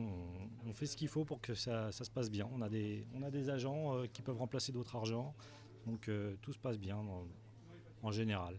on, 0.64 0.70
on 0.70 0.72
fait 0.72 0.86
ce 0.86 0.96
qu'il 0.96 1.08
faut 1.08 1.24
pour 1.26 1.40
que 1.42 1.54
ça, 1.54 1.92
ça 1.92 2.04
se 2.04 2.10
passe 2.10 2.30
bien. 2.30 2.48
On 2.54 2.62
a 2.62 2.70
des, 2.70 3.06
on 3.14 3.22
a 3.22 3.30
des 3.30 3.50
agents 3.50 3.96
euh, 3.96 4.06
qui 4.06 4.22
peuvent 4.22 4.38
remplacer 4.38 4.72
d'autres 4.72 4.96
argents, 4.96 5.34
donc 5.86 6.08
euh, 6.08 6.34
tout 6.40 6.52
se 6.54 6.58
passe 6.58 6.78
bien 6.78 6.96
dans- 7.02 7.26
en 8.02 8.10
général. 8.12 8.58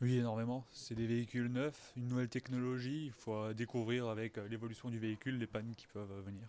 Oui, 0.00 0.16
énormément. 0.18 0.64
C'est 0.70 0.94
des 0.94 1.06
véhicules 1.06 1.46
neufs, 1.48 1.92
une 1.96 2.06
nouvelle 2.08 2.28
technologie. 2.28 3.06
Il 3.06 3.12
faut 3.12 3.52
découvrir 3.52 4.06
avec 4.08 4.36
l'évolution 4.48 4.90
du 4.90 4.98
véhicule 4.98 5.38
les 5.38 5.46
pannes 5.46 5.72
qui 5.76 5.86
peuvent 5.88 6.20
venir. 6.24 6.46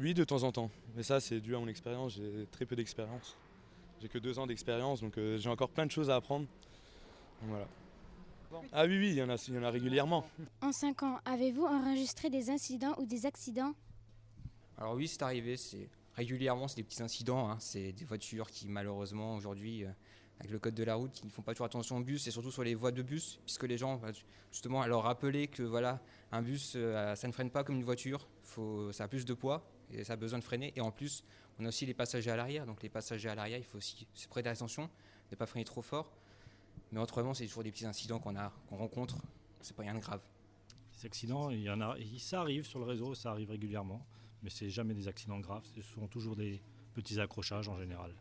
Oui, 0.00 0.14
de 0.14 0.22
temps 0.22 0.44
en 0.44 0.52
temps. 0.52 0.70
Mais 0.94 1.02
ça, 1.02 1.18
c'est 1.18 1.40
dû 1.40 1.56
à 1.56 1.58
mon 1.58 1.66
expérience. 1.66 2.14
J'ai 2.14 2.46
très 2.52 2.64
peu 2.64 2.76
d'expérience. 2.76 3.36
J'ai 4.00 4.08
que 4.08 4.18
deux 4.18 4.38
ans 4.38 4.46
d'expérience, 4.46 5.00
donc 5.00 5.18
euh, 5.18 5.38
j'ai 5.38 5.50
encore 5.50 5.70
plein 5.70 5.86
de 5.86 5.90
choses 5.90 6.08
à 6.08 6.14
apprendre. 6.14 6.46
Donc, 7.40 7.50
voilà. 7.50 7.68
Ah 8.72 8.86
oui, 8.86 8.96
oui, 8.96 9.08
il 9.10 9.16
y 9.16 9.22
en 9.22 9.28
a, 9.28 9.34
il 9.48 9.54
y 9.54 9.58
en 9.58 9.64
a 9.64 9.70
régulièrement. 9.70 10.24
En 10.62 10.70
5 10.70 11.02
ans, 11.02 11.18
avez-vous 11.24 11.64
enregistré 11.64 12.30
des 12.30 12.48
incidents 12.48 12.94
ou 12.98 13.06
des 13.06 13.26
accidents? 13.26 13.74
Alors 14.78 14.94
oui, 14.94 15.08
c'est 15.08 15.22
arrivé, 15.22 15.56
c'est 15.56 15.88
régulièrement, 16.14 16.68
c'est 16.68 16.76
des 16.76 16.84
petits 16.84 17.02
incidents, 17.02 17.50
hein. 17.50 17.56
c'est 17.58 17.90
des 17.90 18.04
voitures 18.04 18.48
qui 18.50 18.68
malheureusement 18.68 19.34
aujourd'hui, 19.34 19.84
euh, 19.84 19.88
avec 20.38 20.52
le 20.52 20.60
code 20.60 20.74
de 20.74 20.84
la 20.84 20.94
route, 20.94 21.10
qui 21.10 21.26
ne 21.26 21.30
font 21.30 21.42
pas 21.42 21.52
toujours 21.52 21.66
attention 21.66 21.96
au 21.96 22.02
bus 22.02 22.24
et 22.28 22.30
surtout 22.30 22.52
sur 22.52 22.62
les 22.62 22.76
voies 22.76 22.92
de 22.92 23.02
bus, 23.02 23.40
puisque 23.44 23.64
les 23.64 23.76
gens, 23.76 23.96
bah, 23.96 24.12
justement, 24.52 24.80
à 24.80 24.86
leur 24.86 25.02
rappeler 25.02 25.48
que 25.48 25.64
voilà, 25.64 26.00
un 26.30 26.40
bus, 26.40 26.74
euh, 26.76 27.16
ça 27.16 27.26
ne 27.26 27.32
freine 27.32 27.50
pas 27.50 27.64
comme 27.64 27.74
une 27.74 27.84
voiture, 27.84 28.28
faut, 28.44 28.92
ça 28.92 29.04
a 29.04 29.08
plus 29.08 29.24
de 29.24 29.34
poids 29.34 29.68
ça 30.04 30.14
a 30.14 30.16
besoin 30.16 30.38
de 30.38 30.44
freiner. 30.44 30.72
Et 30.76 30.80
en 30.80 30.90
plus, 30.90 31.24
on 31.58 31.64
a 31.64 31.68
aussi 31.68 31.86
les 31.86 31.94
passagers 31.94 32.30
à 32.30 32.36
l'arrière, 32.36 32.66
donc 32.66 32.82
les 32.82 32.88
passagers 32.88 33.28
à 33.28 33.34
l'arrière, 33.34 33.58
il 33.58 33.64
faut 33.64 33.78
aussi 33.78 34.06
se 34.14 34.28
prêter 34.28 34.48
attention, 34.48 34.88
ne 35.30 35.36
pas 35.36 35.46
freiner 35.46 35.64
trop 35.64 35.82
fort. 35.82 36.12
Mais 36.92 37.00
autrement, 37.00 37.34
c'est 37.34 37.46
toujours 37.46 37.64
des 37.64 37.72
petits 37.72 37.86
incidents 37.86 38.18
qu'on 38.18 38.36
a, 38.36 38.52
qu'on 38.68 38.76
rencontre, 38.76 39.16
c'est 39.60 39.76
pas 39.76 39.82
rien 39.82 39.94
de 39.94 40.00
grave. 40.00 40.20
Les 40.96 41.06
accidents, 41.06 41.50
il 41.50 41.60
y 41.60 41.70
en 41.70 41.80
a, 41.80 41.96
ça 42.18 42.40
arrive 42.40 42.66
sur 42.66 42.78
le 42.78 42.84
réseau, 42.84 43.14
ça 43.14 43.30
arrive 43.30 43.50
régulièrement, 43.50 44.04
mais 44.42 44.50
c'est 44.50 44.70
jamais 44.70 44.94
des 44.94 45.08
accidents 45.08 45.38
graves, 45.40 45.64
ce 45.74 45.82
sont 45.82 46.06
toujours 46.08 46.36
des 46.36 46.60
petits 46.94 47.20
accrochages 47.20 47.68
en 47.68 47.76
général. 47.76 48.12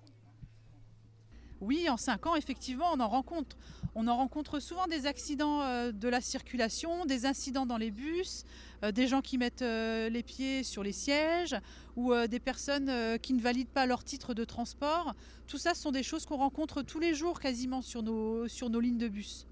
Oui, 1.60 1.90
en 1.90 1.98
5 1.98 2.28
ans, 2.28 2.36
effectivement, 2.36 2.90
on 2.94 3.00
en 3.00 3.08
rencontre. 3.08 3.58
On 3.96 4.08
en 4.08 4.16
rencontre 4.16 4.60
souvent 4.60 4.86
des 4.86 5.08
accidents 5.08 5.62
euh, 5.62 5.92
de 5.92 6.08
la 6.08 6.22
circulation, 6.22 7.06
des 7.06 7.26
incidents 7.26 7.66
dans 7.66 7.78
les 7.78 7.90
bus, 7.90 8.44
euh, 8.84 8.92
des 8.92 9.08
gens 9.08 9.22
qui 9.22 9.40
mettent 9.40 9.64
euh, 9.64 10.10
les 10.10 10.22
pieds 10.22 10.64
sur 10.64 10.84
les 10.84 10.92
sièges 10.92 11.56
ou 11.96 12.14
euh, 12.14 12.28
des 12.28 12.40
personnes 12.40 12.90
euh, 12.90 13.18
qui 13.18 13.34
ne 13.34 13.42
valident 13.42 13.70
pas 13.70 13.88
leur 13.88 14.04
titre 14.04 14.34
de 14.34 14.46
transport. 14.46 15.16
Tout 15.48 15.58
ça 15.58 15.74
ce 15.74 15.82
sont 15.82 15.92
des 15.92 16.04
choses 16.04 16.26
qu'on 16.26 16.38
rencontre 16.38 16.84
tous 16.84 17.00
les 17.00 17.16
jours 17.16 17.40
quasiment 17.40 17.82
sur 17.82 18.04
nos, 18.04 18.48
sur 18.48 18.70
nos 18.70 18.80
lignes 18.80 19.00
de 19.00 19.08
bus. 19.08 19.48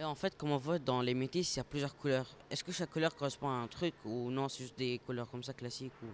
Et 0.00 0.04
en 0.04 0.14
fait, 0.14 0.36
comme 0.36 0.50
on 0.50 0.58
voit 0.58 0.78
dans 0.78 1.00
les 1.00 1.14
métis, 1.14 1.54
il 1.54 1.58
y 1.58 1.60
a 1.60 1.64
plusieurs 1.64 1.96
couleurs. 1.96 2.26
Est-ce 2.50 2.62
que 2.62 2.72
chaque 2.72 2.90
couleur 2.90 3.14
correspond 3.16 3.48
à 3.48 3.52
un 3.52 3.66
truc 3.66 3.94
ou 4.04 4.30
non, 4.30 4.48
c'est 4.48 4.62
juste 4.64 4.78
des 4.78 5.00
couleurs 5.04 5.30
comme 5.30 5.42
ça 5.42 5.52
classiques 5.52 5.92
ou... 6.02 6.06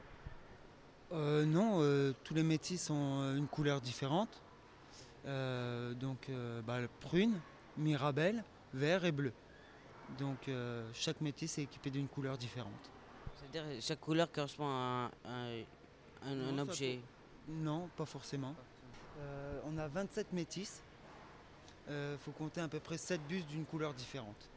Euh, 1.14 1.44
non, 1.44 1.78
euh, 1.80 2.12
tous 2.24 2.34
les 2.34 2.42
métis 2.42 2.90
ont 2.90 3.36
une 3.36 3.46
couleur 3.46 3.80
différente. 3.80 4.40
Euh, 5.26 5.94
donc 5.94 6.28
euh, 6.28 6.60
bah, 6.62 6.78
prune, 7.00 7.40
mirabelle, 7.76 8.44
vert 8.72 9.04
et 9.04 9.12
bleu. 9.12 9.32
Donc 10.18 10.48
euh, 10.48 10.88
chaque 10.92 11.20
métis 11.20 11.58
est 11.58 11.62
équipé 11.62 11.90
d'une 11.90 12.08
couleur 12.08 12.36
différente. 12.36 12.90
C'est-à-dire 13.36 13.64
chaque 13.80 14.00
couleur 14.00 14.30
correspond 14.30 14.66
à 14.66 15.10
un, 15.24 16.34
Non, 16.34 16.62
objet. 16.62 17.00
Non, 17.48 17.88
pas 17.96 18.04
forcément. 18.04 18.54
Euh, 19.18 19.60
on 19.66 19.78
a 19.78 19.88
27 19.88 20.32
métis. 20.32 20.82
Il 21.88 22.16
faut 22.18 22.30
compter 22.30 22.62
à 22.62 22.68
peu 22.68 22.80
près 22.80 22.96
7 22.96 23.20
bus 23.28 23.46
d'une 23.46 23.66
couleur 23.66 23.92
différente. 23.92 24.48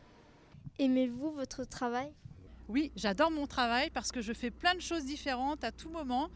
Aimez-vous 0.80 1.32
votre 1.32 1.66
travail? 1.66 2.14
Oui, 2.70 2.92
j'adore 2.96 3.32
mon 3.32 3.48
travail 3.48 3.90
parce 3.90 4.14
que 4.14 4.22
je 4.22 4.32
fais 4.32 4.50
plein 4.50 4.76
de 4.76 4.80
choses 4.82 5.04
différentes 5.04 5.64
à 5.66 5.72
tout 5.72 5.90
moment. 5.90 6.30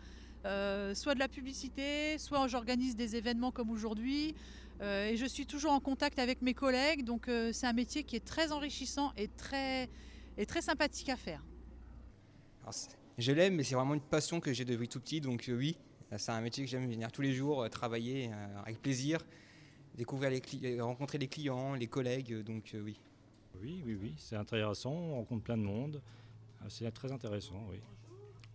Euh, 0.45 0.95
soit 0.95 1.13
de 1.13 1.19
la 1.19 1.27
publicité, 1.27 2.17
soit 2.17 2.47
j'organise 2.47 2.95
des 2.95 3.15
événements 3.15 3.51
comme 3.51 3.69
aujourd'hui. 3.69 4.35
Euh, 4.81 5.09
et 5.09 5.17
je 5.17 5.25
suis 5.25 5.45
toujours 5.45 5.71
en 5.71 5.79
contact 5.79 6.17
avec 6.17 6.41
mes 6.41 6.53
collègues. 6.53 7.03
Donc 7.03 7.27
euh, 7.27 7.51
c'est 7.53 7.67
un 7.67 7.73
métier 7.73 8.03
qui 8.03 8.15
est 8.15 8.25
très 8.25 8.51
enrichissant 8.51 9.13
et 9.17 9.27
très, 9.27 9.89
et 10.37 10.45
très 10.45 10.61
sympathique 10.61 11.09
à 11.09 11.15
faire. 11.15 11.43
Alors, 12.63 12.73
je 13.17 13.31
l'aime, 13.31 13.55
mais 13.55 13.63
c'est 13.63 13.75
vraiment 13.75 13.93
une 13.93 14.01
passion 14.01 14.39
que 14.39 14.53
j'ai 14.53 14.65
depuis 14.65 14.87
tout 14.87 14.99
petit, 14.99 15.21
donc 15.21 15.47
euh, 15.49 15.55
oui, 15.55 15.77
c'est 16.17 16.31
un 16.31 16.41
métier 16.41 16.63
que 16.63 16.69
j'aime 16.69 16.89
venir 16.89 17.11
tous 17.11 17.21
les 17.21 17.33
jours, 17.33 17.61
euh, 17.61 17.69
travailler 17.69 18.31
euh, 18.31 18.61
avec 18.61 18.81
plaisir. 18.81 19.19
découvrir 19.95 20.31
les 20.31 20.41
clients, 20.41 20.87
rencontrer 20.87 21.17
les 21.17 21.27
clients, 21.27 21.73
les 21.75 21.87
collègues, 21.87 22.43
donc 22.43 22.73
oui. 22.73 22.97
Oui, 23.61 23.83
oui, 23.85 23.97
oui, 24.01 24.13
c'est 24.17 24.37
intéressant, 24.37 24.93
on 24.93 25.15
rencontre 25.15 25.43
plein 25.43 25.57
de 25.57 25.63
monde, 25.63 26.01
c'est 26.69 26.89
très 26.91 27.11
intéressant, 27.11 27.61
oui. 27.69 27.79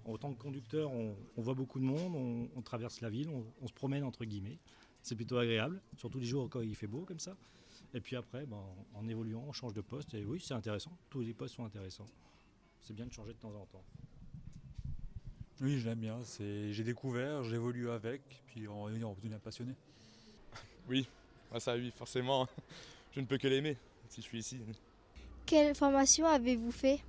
En 0.06 0.16
tant 0.18 0.32
que 0.32 0.40
conducteur, 0.40 0.90
on, 0.92 1.16
voit 1.36 1.54
beaucoup 1.54 1.80
de 1.80 1.84
monde, 1.84 2.48
on, 2.54 2.62
traverse 2.62 3.00
la 3.00 3.10
ville, 3.10 3.28
on, 3.28 3.66
se 3.66 3.72
promène 3.72 4.04
entre 4.04 4.24
guillemets. 4.24 4.58
C'est 5.02 5.16
plutôt 5.16 5.36
agréable, 5.36 5.80
surtout 5.96 6.18
les 6.18 6.26
jours 6.26 6.48
quand 6.48 6.60
il 6.60 6.74
fait 6.74 6.86
beau 6.86 7.04
comme 7.04 7.18
ça. 7.18 7.36
Et 7.92 8.00
puis 8.00 8.16
après, 8.16 8.46
ben, 8.46 8.62
en 8.94 9.08
évoluant, 9.08 9.44
on 9.46 9.52
change 9.52 9.72
de 9.72 9.80
poste. 9.80 10.14
Et 10.14 10.24
oui, 10.24 10.40
c'est 10.40 10.54
intéressant. 10.54 10.92
Tous 11.10 11.20
les 11.20 11.34
postes 11.34 11.56
sont 11.56 11.64
intéressants. 11.64 12.06
C'est 12.80 12.94
bien 12.94 13.06
de 13.06 13.12
changer 13.12 13.32
de 13.32 13.38
temps 13.38 13.54
en 13.54 13.66
temps. 13.66 13.84
Oui, 15.60 15.78
je 15.78 15.88
l'aime 15.88 15.98
bien. 15.98 16.20
J'ai 16.38 16.84
découvert, 16.84 17.42
j'évolue 17.44 17.90
avec, 17.90 18.22
puis 18.46 18.68
on, 18.68 18.84
on 18.84 18.88
devient 18.90 19.38
passionné. 19.42 19.74
Oui, 20.88 21.08
ah, 21.52 21.58
ça 21.58 21.74
oui, 21.74 21.92
forcément. 21.96 22.46
Je 23.12 23.20
ne 23.20 23.26
peux 23.26 23.38
que 23.38 23.48
l'aimer 23.48 23.76
si 24.08 24.20
je 24.20 24.26
suis 24.26 24.38
ici. 24.38 24.60
Quelle 25.46 25.74
formation 25.74 26.26
avez-vous 26.26 26.70
fait? 26.70 27.00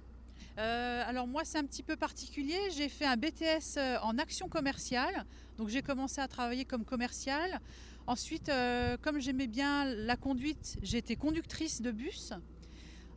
Euh, 0.57 1.03
alors 1.05 1.27
moi 1.27 1.45
c'est 1.45 1.59
un 1.59 1.65
petit 1.65 1.83
peu 1.83 1.95
particulier, 1.95 2.57
j'ai 2.75 2.89
fait 2.89 3.05
un 3.05 3.15
BTS 3.15 3.77
euh, 3.77 3.97
en 4.01 4.17
action 4.17 4.49
commerciale, 4.49 5.25
donc 5.57 5.69
j'ai 5.69 5.83
commencé 5.83 6.19
à 6.19 6.27
travailler 6.27 6.65
comme 6.65 6.83
commercial. 6.83 7.61
Ensuite, 8.07 8.49
euh, 8.49 8.97
comme 9.01 9.19
j'aimais 9.19 9.47
bien 9.47 9.85
la 9.85 10.15
conduite, 10.15 10.77
j'ai 10.81 10.97
été 10.97 11.15
conductrice 11.15 11.81
de 11.81 11.91
bus. 11.91 12.33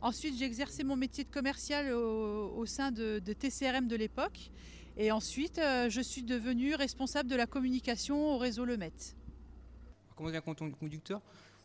Ensuite, 0.01 0.37
j'ai 0.37 0.45
exercé 0.45 0.83
mon 0.83 0.95
métier 0.95 1.23
de 1.23 1.29
commercial 1.29 1.93
au, 1.93 2.65
sein 2.65 2.91
de, 2.91 3.19
TCRM 3.19 3.87
de 3.87 3.95
l'époque. 3.95 4.51
Et 4.97 5.11
ensuite, 5.11 5.61
je 5.89 6.01
suis 6.01 6.23
devenue 6.23 6.73
responsable 6.75 7.29
de 7.29 7.35
la 7.35 7.45
communication 7.45 8.33
au 8.33 8.37
réseau 8.37 8.65
Le 8.65 8.77
Met. 8.77 8.91
Comment 10.15 10.29
devient 10.29 10.41
conducteur? 10.77 11.21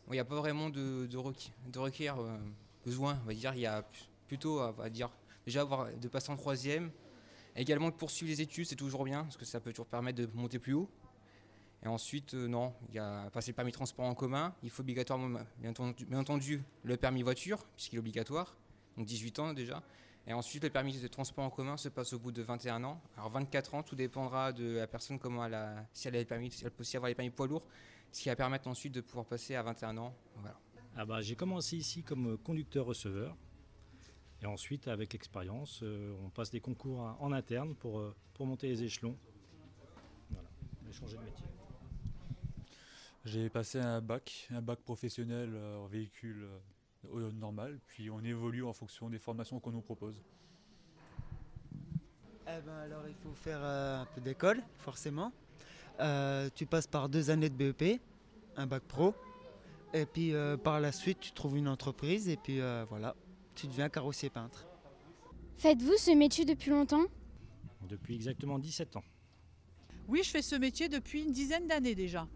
Il 0.07 0.13
n'y 0.13 0.19
a 0.19 0.25
pas 0.25 0.35
vraiment 0.35 0.69
de, 0.69 1.07
de, 1.07 1.17
besoin, 2.85 3.19
on 3.23 3.27
va 3.27 3.33
dire. 3.33 3.53
Il 3.55 3.61
y 3.61 3.65
a 3.65 3.83
plutôt, 4.27 4.61
on 4.61 4.89
dire, 4.89 5.09
déjà 5.47 5.61
avoir, 5.61 5.87
de 5.95 6.07
passer 6.09 6.29
en 6.29 6.35
troisième. 6.35 6.91
Également 7.55 7.89
de 7.89 7.95
poursuivre 7.95 8.29
les 8.29 8.41
études, 8.41 8.65
c'est 8.65 8.75
toujours 8.75 9.05
bien, 9.05 9.23
parce 9.23 9.37
que 9.37 9.45
ça 9.45 9.59
peut 9.59 9.71
toujours 9.71 9.87
permettre 9.87 10.19
de 10.19 10.29
monter 10.33 10.59
plus 10.59 10.73
haut. 10.73 10.89
Et 11.83 11.87
ensuite, 11.87 12.33
euh, 12.33 12.47
non, 12.47 12.73
il 12.89 12.95
y 12.95 12.99
a 12.99 13.29
passer 13.31 13.51
le 13.51 13.55
permis 13.55 13.71
de 13.71 13.77
transport 13.77 14.05
en 14.05 14.13
commun. 14.13 14.53
Il 14.61 14.69
faut 14.69 14.81
obligatoirement, 14.81 15.39
bien 15.57 16.19
entendu, 16.19 16.61
le 16.83 16.97
permis 16.97 17.23
voiture, 17.23 17.63
puisqu'il 17.75 17.95
est 17.95 17.99
obligatoire, 17.99 18.57
donc 18.97 19.05
18 19.05 19.39
ans 19.39 19.53
déjà. 19.53 19.81
Et 20.27 20.33
ensuite, 20.33 20.63
le 20.63 20.69
permis 20.69 20.99
de 20.99 21.07
transport 21.07 21.45
en 21.45 21.49
commun 21.49 21.77
se 21.77 21.87
passe 21.87 22.11
au 22.11 22.19
bout 22.19 22.33
de 22.33 22.41
21 22.41 22.83
ans. 22.83 23.01
Alors 23.15 23.29
24 23.29 23.75
ans, 23.75 23.83
tout 23.83 23.95
dépendra 23.95 24.51
de 24.51 24.75
la 24.75 24.87
personne, 24.87 25.17
comment 25.17 25.45
elle 25.45 25.53
a, 25.53 25.85
si 25.93 26.09
elle 26.09 26.17
a 26.17 26.19
le 26.19 26.25
permis, 26.25 26.51
si 26.51 26.65
elle 26.65 26.71
peut 26.71 26.81
aussi 26.81 26.97
avoir 26.97 27.07
les 27.07 27.15
permis 27.15 27.29
poids 27.29 27.47
lourds, 27.47 27.65
ce 28.11 28.23
qui 28.23 28.27
va 28.27 28.35
permettre 28.35 28.67
ensuite 28.67 28.93
de 28.93 29.01
pouvoir 29.01 29.25
passer 29.25 29.55
à 29.55 29.63
21 29.63 29.97
ans. 29.97 30.13
Voilà. 30.35 30.59
Ah 30.97 31.05
bah, 31.05 31.21
j'ai 31.21 31.35
commencé 31.35 31.77
ici 31.77 32.03
comme 32.03 32.37
conducteur-receveur. 32.39 33.37
Et 34.41 34.45
ensuite, 34.45 34.87
avec 34.87 35.13
l'expérience, 35.13 35.81
euh, 35.81 36.13
on 36.23 36.29
passe 36.29 36.51
des 36.51 36.59
concours 36.59 36.99
en 37.19 37.31
interne 37.31 37.75
pour, 37.75 37.99
euh, 37.99 38.15
pour 38.33 38.45
monter 38.45 38.67
les 38.67 38.83
échelons. 38.83 39.17
Voilà, 40.29 40.47
changer 40.91 41.17
de 41.17 41.23
métier. 41.23 41.45
J'ai 43.25 43.49
passé 43.49 43.79
un 43.79 43.99
bac, 43.99 44.47
un 44.51 44.61
bac 44.61 44.79
professionnel 44.79 45.53
euh, 45.53 45.77
en 45.77 45.87
véhicule 45.87 46.47
normal, 47.33 47.79
puis 47.87 48.09
on 48.09 48.21
évolue 48.21 48.63
en 48.63 48.73
fonction 48.73 49.09
des 49.09 49.19
formations 49.19 49.59
qu'on 49.59 49.71
nous 49.71 49.81
propose. 49.81 50.21
Eh 52.49 52.61
ben 52.61 52.75
alors 52.83 53.07
il 53.07 53.15
faut 53.15 53.33
faire 53.33 53.63
un 53.63 54.05
peu 54.13 54.19
d'école, 54.19 54.61
forcément. 54.79 55.31
tu 56.55 56.65
passes 56.65 56.87
par 56.87 57.07
deux 57.07 57.29
années 57.29 57.49
de 57.49 57.55
BEP, 57.55 58.01
un 58.57 58.67
bac 58.67 58.83
pro, 58.83 59.13
et 59.93 60.05
puis 60.05 60.33
par 60.63 60.81
la 60.81 60.91
suite 60.91 61.19
tu 61.19 61.31
trouves 61.31 61.57
une 61.57 61.67
entreprise, 61.67 62.27
et 62.27 62.35
puis 62.35 62.59
voilà, 62.89 63.15
tu 63.57 63.67
deviens 63.67 63.89
carrossier 63.89 64.29
peintre. 64.29 64.67
Faites-vous 65.57 65.97
ce 65.97 66.11
métier 66.11 66.45
depuis 66.45 66.69
longtemps? 66.69 67.05
Depuis 67.89 68.13
exactement 68.13 68.59
17 68.59 68.97
ans. 68.97 69.03
Oui, 70.07 70.21
je 70.23 70.29
fais 70.29 70.43
ce 70.43 70.55
métier 70.55 70.89
depuis 70.89 71.23
une 71.23 71.31
dizaine 71.31 71.67
d'années 71.67 71.95
déjà. 71.95 72.27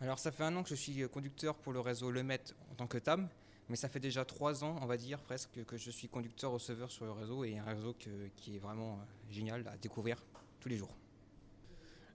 Alors 0.00 0.18
ça 0.18 0.32
fait 0.32 0.44
un 0.44 0.56
an 0.56 0.62
que 0.62 0.70
je 0.70 0.74
suis 0.74 1.06
conducteur 1.10 1.54
pour 1.58 1.74
le 1.74 1.80
réseau 1.80 2.10
Le 2.10 2.22
Met 2.22 2.40
en 2.70 2.74
tant 2.76 2.86
que 2.86 2.96
TAM, 2.96 3.28
mais 3.68 3.76
ça 3.76 3.90
fait 3.90 4.00
déjà 4.00 4.24
trois 4.24 4.64
ans, 4.64 4.78
on 4.80 4.86
va 4.86 4.96
dire 4.96 5.20
presque, 5.20 5.62
que 5.66 5.76
je 5.76 5.90
suis 5.90 6.08
conducteur-receveur 6.08 6.90
sur 6.90 7.04
le 7.04 7.12
réseau 7.12 7.44
et 7.44 7.58
un 7.58 7.64
réseau 7.64 7.94
qui 8.36 8.56
est 8.56 8.58
vraiment 8.58 8.94
euh, 8.94 9.30
génial 9.30 9.68
à 9.68 9.76
découvrir 9.76 10.24
tous 10.60 10.70
les 10.70 10.78
jours. 10.78 10.96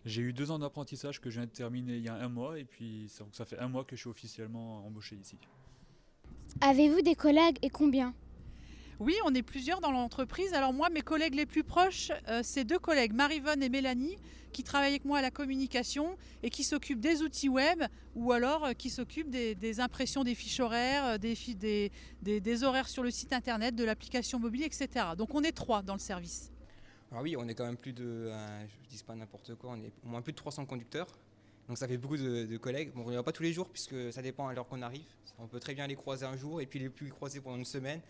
J'ai 0.05 0.21
eu 0.23 0.33
deux 0.33 0.49
ans 0.49 0.57
d'apprentissage 0.57 1.21
que 1.21 1.29
je 1.29 1.39
viens 1.39 1.45
de 1.45 1.51
terminer 1.51 1.97
il 1.97 2.03
y 2.03 2.09
a 2.09 2.15
un 2.15 2.29
mois 2.29 2.57
et 2.57 2.65
puis 2.65 3.05
ça, 3.09 3.25
ça 3.31 3.45
fait 3.45 3.59
un 3.59 3.67
mois 3.67 3.85
que 3.85 3.95
je 3.95 4.01
suis 4.01 4.09
officiellement 4.09 4.85
embauché 4.85 5.15
ici. 5.17 5.37
Avez-vous 6.65 7.01
des 7.01 7.15
collègues 7.15 7.57
et 7.61 7.69
combien? 7.69 8.13
Oui, 9.01 9.15
on 9.25 9.35
est 9.35 9.41
plusieurs 9.41 9.81
dans 9.81 9.91
l'entreprise. 9.91 10.53
Alors 10.53 10.71
moi, 10.71 10.89
mes 10.89 11.01
collègues 11.01 11.35
les 11.35 11.45
plus 11.45 11.65
proches, 11.65 12.09
euh, 12.29 12.39
c'est 12.41 12.63
deux 12.63 12.79
collègues, 12.79 13.11
Marivonne 13.11 13.61
et 13.61 13.67
Mélanie, 13.67 14.15
qui 14.53 14.63
travaillent 14.63 14.91
avec 14.91 15.03
moi 15.03 15.17
à 15.17 15.21
la 15.21 15.29
communication 15.29 16.15
et 16.41 16.49
qui 16.49 16.63
s'occupent 16.63 17.01
des 17.01 17.21
outils 17.21 17.49
web 17.49 17.83
ou 18.15 18.31
alors 18.31 18.63
euh, 18.63 18.71
qui 18.71 18.89
s'occupent 18.89 19.29
des, 19.29 19.79
impressions 19.81 20.23
des 20.23 20.35
fiches 20.35 20.61
horaires, 20.61 21.05
euh, 21.05 21.17
des, 21.17 21.91
des, 22.21 22.63
horaires 22.63 22.87
sur 22.87 23.03
le 23.03 23.11
site 23.11 23.33
internet, 23.33 23.75
de 23.75 23.83
l'application 23.83 24.39
mobile, 24.39 24.63
etc. 24.63 24.87
Donc 25.17 25.35
on 25.35 25.41
est 25.41 25.51
trois 25.51 25.81
dans 25.81 25.95
le 25.95 25.99
service. 25.99 26.49
Ah 27.11 27.21
oui, 27.21 27.35
on 27.37 27.45
est 27.49 27.55
quand 27.55 27.65
même 27.65 27.75
plus 27.75 27.91
de, 27.91 28.29
je 28.29 28.85
ne 28.85 28.89
dis 28.89 29.03
pas 29.05 29.15
n'importe 29.15 29.53
quoi, 29.55 29.71
on 29.73 29.83
est 29.83 29.91
au 30.05 30.07
moins 30.07 30.21
plus 30.21 30.31
de 30.31 30.37
300 30.37 30.65
conducteurs. 30.65 31.07
Donc 31.67 31.77
ça 31.77 31.87
fait 31.87 31.97
beaucoup 31.97 32.17
de, 32.17 32.57
collègues. 32.57 32.91
Bon, 32.93 33.03
on 33.05 33.09
ne 33.09 33.15
va 33.15 33.23
pas 33.23 33.31
tous 33.31 33.43
les 33.43 33.53
jours 33.53 33.69
puisque 33.69 34.11
ça 34.11 34.21
dépend 34.21 34.47
à 34.47 34.53
l'heure 34.53 34.67
qu'on 34.67 34.81
arrive. 34.81 35.07
On 35.39 35.47
peut 35.47 35.59
très 35.59 35.73
bien 35.73 35.87
les 35.87 35.95
croiser 35.95 36.25
un 36.25 36.35
jour 36.35 36.61
et 36.61 36.65
puis 36.65 36.79
les 36.79 36.89
plus 36.89 37.09
croiser 37.09 37.41
pendant 37.41 37.57
une 37.57 37.65
semaine. 37.65 38.01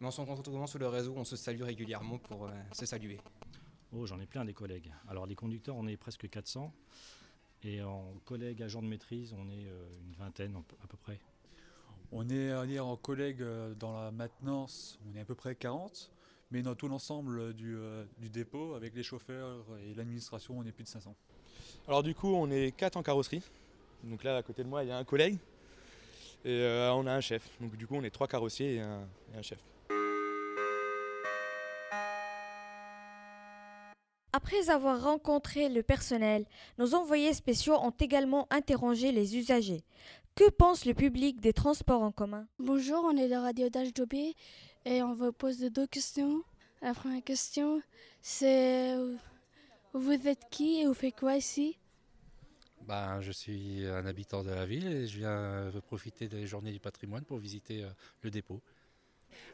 Mais 0.00 0.06
on 0.06 0.10
se 0.10 0.20
rencontre 0.20 0.44
souvent 0.44 0.66
sur 0.66 0.78
le 0.78 0.88
réseau, 0.88 1.14
on 1.16 1.24
se 1.24 1.36
salue 1.36 1.62
régulièrement 1.62 2.18
pour 2.18 2.46
euh, 2.46 2.50
se 2.72 2.86
saluer. 2.86 3.18
Oh, 3.92 4.06
j'en 4.06 4.20
ai 4.20 4.26
plein 4.26 4.44
des 4.44 4.54
collègues. 4.54 4.92
Alors 5.08 5.26
des 5.26 5.34
conducteurs, 5.34 5.74
on 5.76 5.86
est 5.86 5.96
presque 5.96 6.28
400. 6.28 6.72
Et 7.64 7.82
en 7.82 8.14
collègues 8.24 8.62
agents 8.62 8.82
de 8.82 8.86
maîtrise, 8.86 9.34
on 9.36 9.48
est 9.50 9.66
euh, 9.66 9.88
une 10.06 10.14
vingtaine 10.14 10.54
à 10.84 10.86
peu 10.86 10.96
près. 10.96 11.18
On 12.12 12.28
est, 12.28 12.78
en 12.78 12.96
collègues 12.96 13.42
euh, 13.42 13.74
dans 13.74 13.92
la 13.92 14.12
maintenance, 14.12 14.98
on 15.06 15.16
est 15.16 15.20
à 15.20 15.24
peu 15.24 15.34
près 15.34 15.56
40. 15.56 16.12
Mais 16.50 16.62
dans 16.62 16.74
tout 16.74 16.88
l'ensemble 16.88 17.52
du, 17.52 17.76
du, 18.16 18.30
dépôt, 18.30 18.72
avec 18.72 18.94
les 18.94 19.02
chauffeurs 19.02 19.66
et 19.84 19.92
l'administration, 19.92 20.56
on 20.56 20.64
est 20.64 20.72
plus 20.72 20.84
de 20.84 20.88
500. 20.88 21.14
Alors 21.86 22.02
du 22.02 22.14
coup, 22.14 22.34
on 22.34 22.50
est 22.50 22.76
4 22.76 22.96
en 22.96 23.02
carrosserie. 23.02 23.42
Donc 24.04 24.24
là, 24.24 24.36
à 24.36 24.42
côté 24.42 24.62
de 24.62 24.68
moi, 24.68 24.84
il 24.84 24.88
y 24.88 24.92
a 24.92 24.96
un 24.96 25.04
collègue. 25.04 25.38
Et 26.44 26.62
on 26.92 27.06
a 27.06 27.12
un 27.12 27.20
chef. 27.20 27.42
Donc 27.60 27.76
du 27.76 27.86
coup, 27.86 27.96
on 27.96 28.04
est 28.04 28.10
trois 28.10 28.28
carrossiers 28.28 28.76
et 28.76 28.80
un 28.80 29.42
chef. 29.42 29.58
Après 34.32 34.70
avoir 34.70 35.02
rencontré 35.02 35.68
le 35.68 35.82
personnel, 35.82 36.44
nos 36.78 36.94
envoyés 36.94 37.32
spéciaux 37.32 37.74
ont 37.74 37.94
également 37.98 38.46
interrogé 38.50 39.10
les 39.10 39.36
usagers. 39.36 39.82
Que 40.36 40.48
pense 40.50 40.84
le 40.84 40.94
public 40.94 41.40
des 41.40 41.52
transports 41.52 42.02
en 42.02 42.12
commun? 42.12 42.46
Bonjour, 42.60 43.02
on 43.04 43.16
est 43.16 43.28
de 43.28 43.34
Radio 43.34 43.68
d'HDB 43.68 44.36
et 44.84 45.02
on 45.02 45.14
vous 45.14 45.32
pose 45.32 45.58
deux 45.58 45.88
questions. 45.88 46.42
La 46.82 46.94
première 46.94 47.24
question, 47.24 47.82
c'est 48.22 48.94
vous 49.94 50.26
êtes 50.26 50.48
qui 50.50 50.80
et 50.80 50.86
vous 50.86 50.94
faites 50.94 51.16
quoi 51.16 51.36
ici? 51.36 51.78
Ben, 52.86 53.20
Je 53.20 53.32
suis 53.32 53.86
un 53.86 54.06
habitant 54.06 54.42
de 54.42 54.50
la 54.50 54.64
ville 54.64 54.86
et 54.86 55.06
je 55.06 55.18
viens 55.18 55.70
profiter 55.86 56.28
des 56.28 56.46
journées 56.46 56.72
du 56.72 56.80
patrimoine 56.80 57.24
pour 57.24 57.38
visiter 57.38 57.82
euh, 57.84 57.88
le 58.22 58.30
dépôt. 58.30 58.60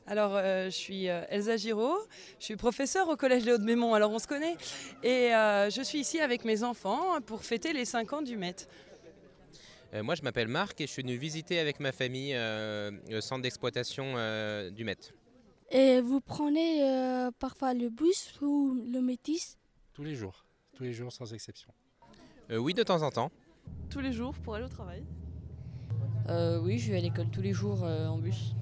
Alors, 0.06 0.36
euh, 0.36 0.66
je 0.66 0.70
suis 0.70 1.08
euh, 1.08 1.22
Elsa 1.30 1.56
Giraud, 1.56 1.98
je 2.38 2.44
suis 2.44 2.56
professeure 2.56 3.08
au 3.08 3.16
Collège 3.16 3.44
Léo 3.44 3.58
de 3.58 3.64
Mémont, 3.64 3.94
alors 3.94 4.10
on 4.10 4.18
se 4.18 4.26
connaît. 4.26 4.56
Et 5.02 5.34
euh, 5.34 5.70
je 5.70 5.82
suis 5.82 6.00
ici 6.00 6.20
avec 6.20 6.44
mes 6.44 6.62
enfants 6.62 7.20
pour 7.22 7.42
fêter 7.42 7.72
les 7.72 7.84
5 7.84 8.12
ans 8.12 8.22
du 8.22 8.36
MET. 8.36 8.54
moi, 10.02 10.14
je 10.14 10.22
m'appelle 10.22 10.48
Marc 10.48 10.80
et 10.80 10.86
je 10.86 10.92
suis 10.92 11.02
venu 11.02 11.16
visiter 11.16 11.58
avec 11.58 11.80
ma 11.80 11.92
famille 11.92 12.34
le 12.34 13.20
centre 13.20 13.42
d'exploitation 13.42 14.14
du 14.70 14.84
MET. 14.84 14.98
Et 15.70 16.00
vous 16.00 16.20
prenez 16.20 17.30
parfois 17.38 17.74
le 17.74 17.88
bus 17.88 18.34
ou 18.42 18.74
le 18.92 19.00
métis? 19.00 19.56
Tous 19.94 20.02
les 20.02 20.16
jours, 20.16 20.44
tous 20.74 20.82
les 20.82 20.92
jours 20.92 21.12
sans 21.12 21.32
exception. 21.32 21.72
oui, 22.50 22.74
de 22.74 22.82
temps 22.82 23.02
en 23.02 23.10
temps. 23.10 23.30
Tous 23.88 24.00
les 24.00 24.12
jours 24.12 24.34
pour 24.34 24.56
aller 24.56 24.64
au 24.64 24.68
travail 24.68 25.04
Oui, 26.62 26.78
je 26.78 26.90
vais 26.90 26.98
à 26.98 27.00
l'école 27.00 27.30
tous 27.30 27.40
les 27.42 27.52
jours 27.52 27.82
en 27.84 28.18
bus. 28.18 28.54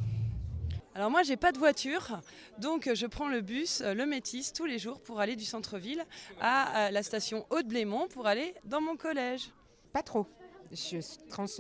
Alors 0.94 1.10
moi 1.10 1.22
j'ai 1.22 1.38
pas 1.38 1.52
de 1.52 1.58
voiture, 1.58 2.20
donc 2.58 2.90
je 2.94 3.06
prends 3.06 3.30
le 3.30 3.40
bus, 3.40 3.80
euh, 3.80 3.94
le 3.94 4.04
métis 4.04 4.52
tous 4.52 4.66
les 4.66 4.78
jours 4.78 5.00
pour 5.00 5.20
aller 5.20 5.36
du 5.36 5.44
centre-ville 5.46 6.04
à 6.38 6.90
la 6.90 7.02
station 7.02 7.46
Haute-Blémont 7.48 8.08
pour 8.08 8.26
aller 8.26 8.54
dans 8.66 8.82
mon 8.82 8.96
collège. 8.96 9.50
Pas 9.94 10.02
trop. 10.02 10.26
Je, 10.70 11.00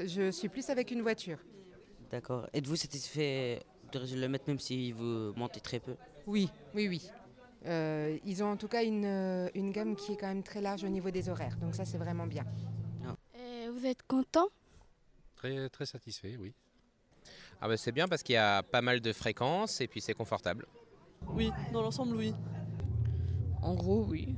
je 0.06 0.30
suis 0.30 0.48
plus 0.50 0.68
avec 0.68 0.90
une 0.90 1.00
voiture. 1.00 1.38
D'accord. 2.10 2.46
Êtes-vous 2.52 2.76
satisfait 2.76 3.62
de 3.92 4.16
le 4.16 4.28
mettre 4.28 4.44
même 4.48 4.58
si 4.58 4.92
vous 4.92 5.32
montez 5.34 5.60
très 5.60 5.80
peu? 5.80 5.96
Oui, 6.26 6.50
oui, 6.74 6.88
oui. 6.88 7.10
Euh, 7.66 8.18
ils 8.24 8.42
ont 8.42 8.50
en 8.50 8.56
tout 8.56 8.68
cas 8.68 8.82
une, 8.82 9.04
euh, 9.04 9.48
une, 9.54 9.70
gamme 9.70 9.94
qui 9.94 10.12
est 10.12 10.16
quand 10.16 10.26
même 10.26 10.42
très 10.42 10.60
large 10.60 10.82
au 10.82 10.88
niveau 10.88 11.10
des 11.10 11.28
horaires, 11.28 11.56
donc 11.58 11.74
ça 11.74 11.84
c'est 11.84 11.98
vraiment 11.98 12.26
bien. 12.26 12.44
Et 13.34 13.68
vous 13.68 13.86
êtes 13.86 14.02
content? 14.06 14.48
Très, 15.36 15.68
très 15.68 15.86
satisfait, 15.86 16.36
oui. 16.38 16.54
Ah 17.60 17.68
bah, 17.68 17.76
c'est 17.76 17.92
bien 17.92 18.08
parce 18.08 18.24
qu'il 18.24 18.34
y 18.34 18.38
a 18.38 18.62
pas 18.62 18.82
mal 18.82 19.00
de 19.00 19.12
fréquences 19.12 19.80
et 19.80 19.86
puis 19.86 20.00
c'est 20.00 20.14
confortable. 20.14 20.66
Oui, 21.28 21.52
dans 21.72 21.82
l'ensemble, 21.82 22.16
oui. 22.16 22.34
En 23.62 23.74
gros, 23.74 24.04
oui. 24.08 24.34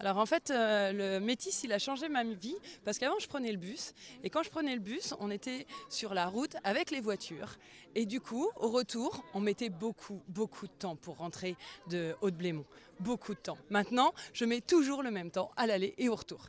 Alors 0.00 0.16
en 0.16 0.24
fait, 0.24 0.50
euh, 0.50 0.92
le 0.92 1.20
métis, 1.20 1.62
il 1.62 1.74
a 1.74 1.78
changé 1.78 2.08
ma 2.08 2.24
vie 2.24 2.56
parce 2.86 2.98
qu'avant, 2.98 3.18
je 3.18 3.28
prenais 3.28 3.52
le 3.52 3.58
bus. 3.58 3.92
Et 4.24 4.30
quand 4.30 4.42
je 4.42 4.48
prenais 4.48 4.72
le 4.74 4.80
bus, 4.80 5.14
on 5.20 5.30
était 5.30 5.66
sur 5.90 6.14
la 6.14 6.26
route 6.26 6.56
avec 6.64 6.90
les 6.90 7.00
voitures. 7.00 7.56
Et 7.94 8.06
du 8.06 8.18
coup, 8.18 8.48
au 8.56 8.70
retour, 8.70 9.22
on 9.34 9.40
mettait 9.40 9.68
beaucoup, 9.68 10.22
beaucoup 10.26 10.66
de 10.66 10.72
temps 10.72 10.96
pour 10.96 11.18
rentrer 11.18 11.54
de 11.90 12.14
Haute-Blémont. 12.22 12.64
Beaucoup 12.98 13.34
de 13.34 13.40
temps. 13.40 13.58
Maintenant, 13.68 14.14
je 14.32 14.46
mets 14.46 14.62
toujours 14.62 15.02
le 15.02 15.10
même 15.10 15.30
temps 15.30 15.50
à 15.58 15.66
l'aller 15.66 15.94
et 15.98 16.08
au 16.08 16.14
retour. 16.14 16.46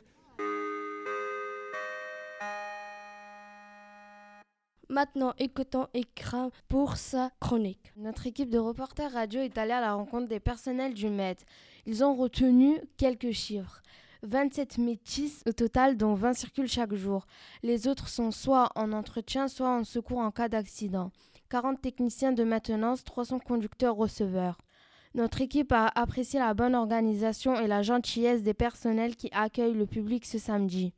Maintenant, 4.88 5.34
écoutons 5.38 5.88
Écran 5.92 6.50
pour 6.68 6.96
sa 6.96 7.30
chronique. 7.40 7.92
Notre 7.96 8.26
équipe 8.26 8.50
de 8.50 8.58
reporters 8.58 9.12
radio 9.12 9.40
est 9.40 9.56
allée 9.58 9.72
à 9.72 9.80
la 9.80 9.94
rencontre 9.94 10.28
des 10.28 10.40
personnels 10.40 10.94
du 10.94 11.08
Met. 11.08 11.36
Ils 11.84 12.04
ont 12.04 12.14
retenu 12.14 12.80
quelques 12.96 13.32
chiffres. 13.32 13.82
27 14.22 14.78
métis 14.78 15.42
au 15.48 15.52
total, 15.52 15.96
dont 15.96 16.14
20 16.14 16.34
circulent 16.34 16.68
chaque 16.68 16.94
jour. 16.94 17.26
Les 17.64 17.88
autres 17.88 18.06
sont 18.08 18.30
soit 18.30 18.70
en 18.76 18.92
entretien, 18.92 19.48
soit 19.48 19.68
en 19.68 19.82
secours 19.82 20.18
en 20.18 20.30
cas 20.30 20.48
d'accident. 20.48 21.10
40 21.50 21.82
techniciens 21.82 22.30
de 22.30 22.44
maintenance, 22.44 23.02
300 23.02 23.40
conducteurs-receveurs. 23.40 24.58
Notre 25.14 25.40
équipe 25.40 25.72
a 25.72 25.88
apprécié 25.88 26.38
la 26.38 26.54
bonne 26.54 26.76
organisation 26.76 27.58
et 27.58 27.66
la 27.66 27.82
gentillesse 27.82 28.44
des 28.44 28.54
personnels 28.54 29.16
qui 29.16 29.28
accueillent 29.32 29.74
le 29.74 29.86
public 29.86 30.24
ce 30.24 30.38
samedi. 30.38 30.94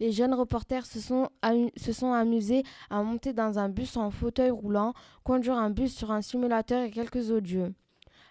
Les 0.00 0.10
jeunes 0.10 0.34
reporters 0.34 0.84
se 0.84 1.00
sont, 1.00 1.28
se 1.76 1.92
sont 1.92 2.12
amusés 2.12 2.64
à 2.90 3.02
monter 3.04 3.32
dans 3.32 3.60
un 3.60 3.68
bus 3.68 3.96
en 3.96 4.10
fauteuil 4.10 4.50
roulant, 4.50 4.94
conduire 5.22 5.58
un 5.58 5.70
bus 5.70 5.94
sur 5.94 6.10
un 6.10 6.22
simulateur 6.22 6.82
et 6.82 6.90
quelques 6.90 7.30
audios. 7.30 7.72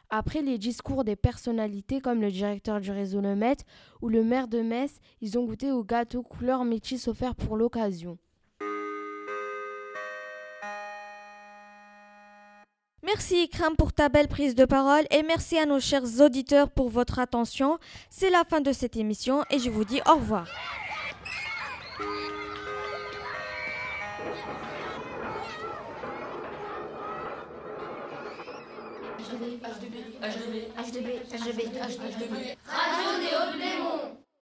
Après 0.09 0.41
les 0.41 0.57
discours 0.57 1.03
des 1.03 1.17
personnalités 1.17 1.99
comme 1.99 2.21
le 2.21 2.31
directeur 2.31 2.79
du 2.79 2.91
réseau 2.91 3.19
Le 3.19 3.35
Met 3.35 3.57
ou 4.01 4.07
le 4.07 4.23
maire 4.23 4.47
de 4.47 4.61
Metz, 4.61 4.99
ils 5.19 5.37
ont 5.37 5.43
goûté 5.43 5.71
au 5.71 5.83
gâteau 5.83 6.23
couleur 6.23 6.63
métis 6.63 7.09
offert 7.09 7.35
pour 7.35 7.57
l'occasion. 7.57 8.17
Merci 13.03 13.43
Ikram 13.43 13.75
pour 13.75 13.93
ta 13.93 14.09
belle 14.09 14.27
prise 14.27 14.55
de 14.55 14.65
parole 14.65 15.05
et 15.11 15.23
merci 15.23 15.57
à 15.57 15.65
nos 15.65 15.79
chers 15.79 16.21
auditeurs 16.21 16.69
pour 16.69 16.89
votre 16.89 17.19
attention. 17.19 17.77
C'est 18.09 18.29
la 18.29 18.43
fin 18.43 18.61
de 18.61 18.71
cette 18.71 18.95
émission 18.95 19.43
et 19.49 19.59
je 19.59 19.69
vous 19.69 19.85
dis 19.85 20.01
au 20.09 20.15
revoir. 20.15 20.47
H2B, 29.27 29.59
H2B, 29.59 29.95
H2B, 30.21 30.69
H2B, 30.77 31.09
H2B, 31.27 31.59
H2B, 31.75 32.55
Radio 32.71 34.26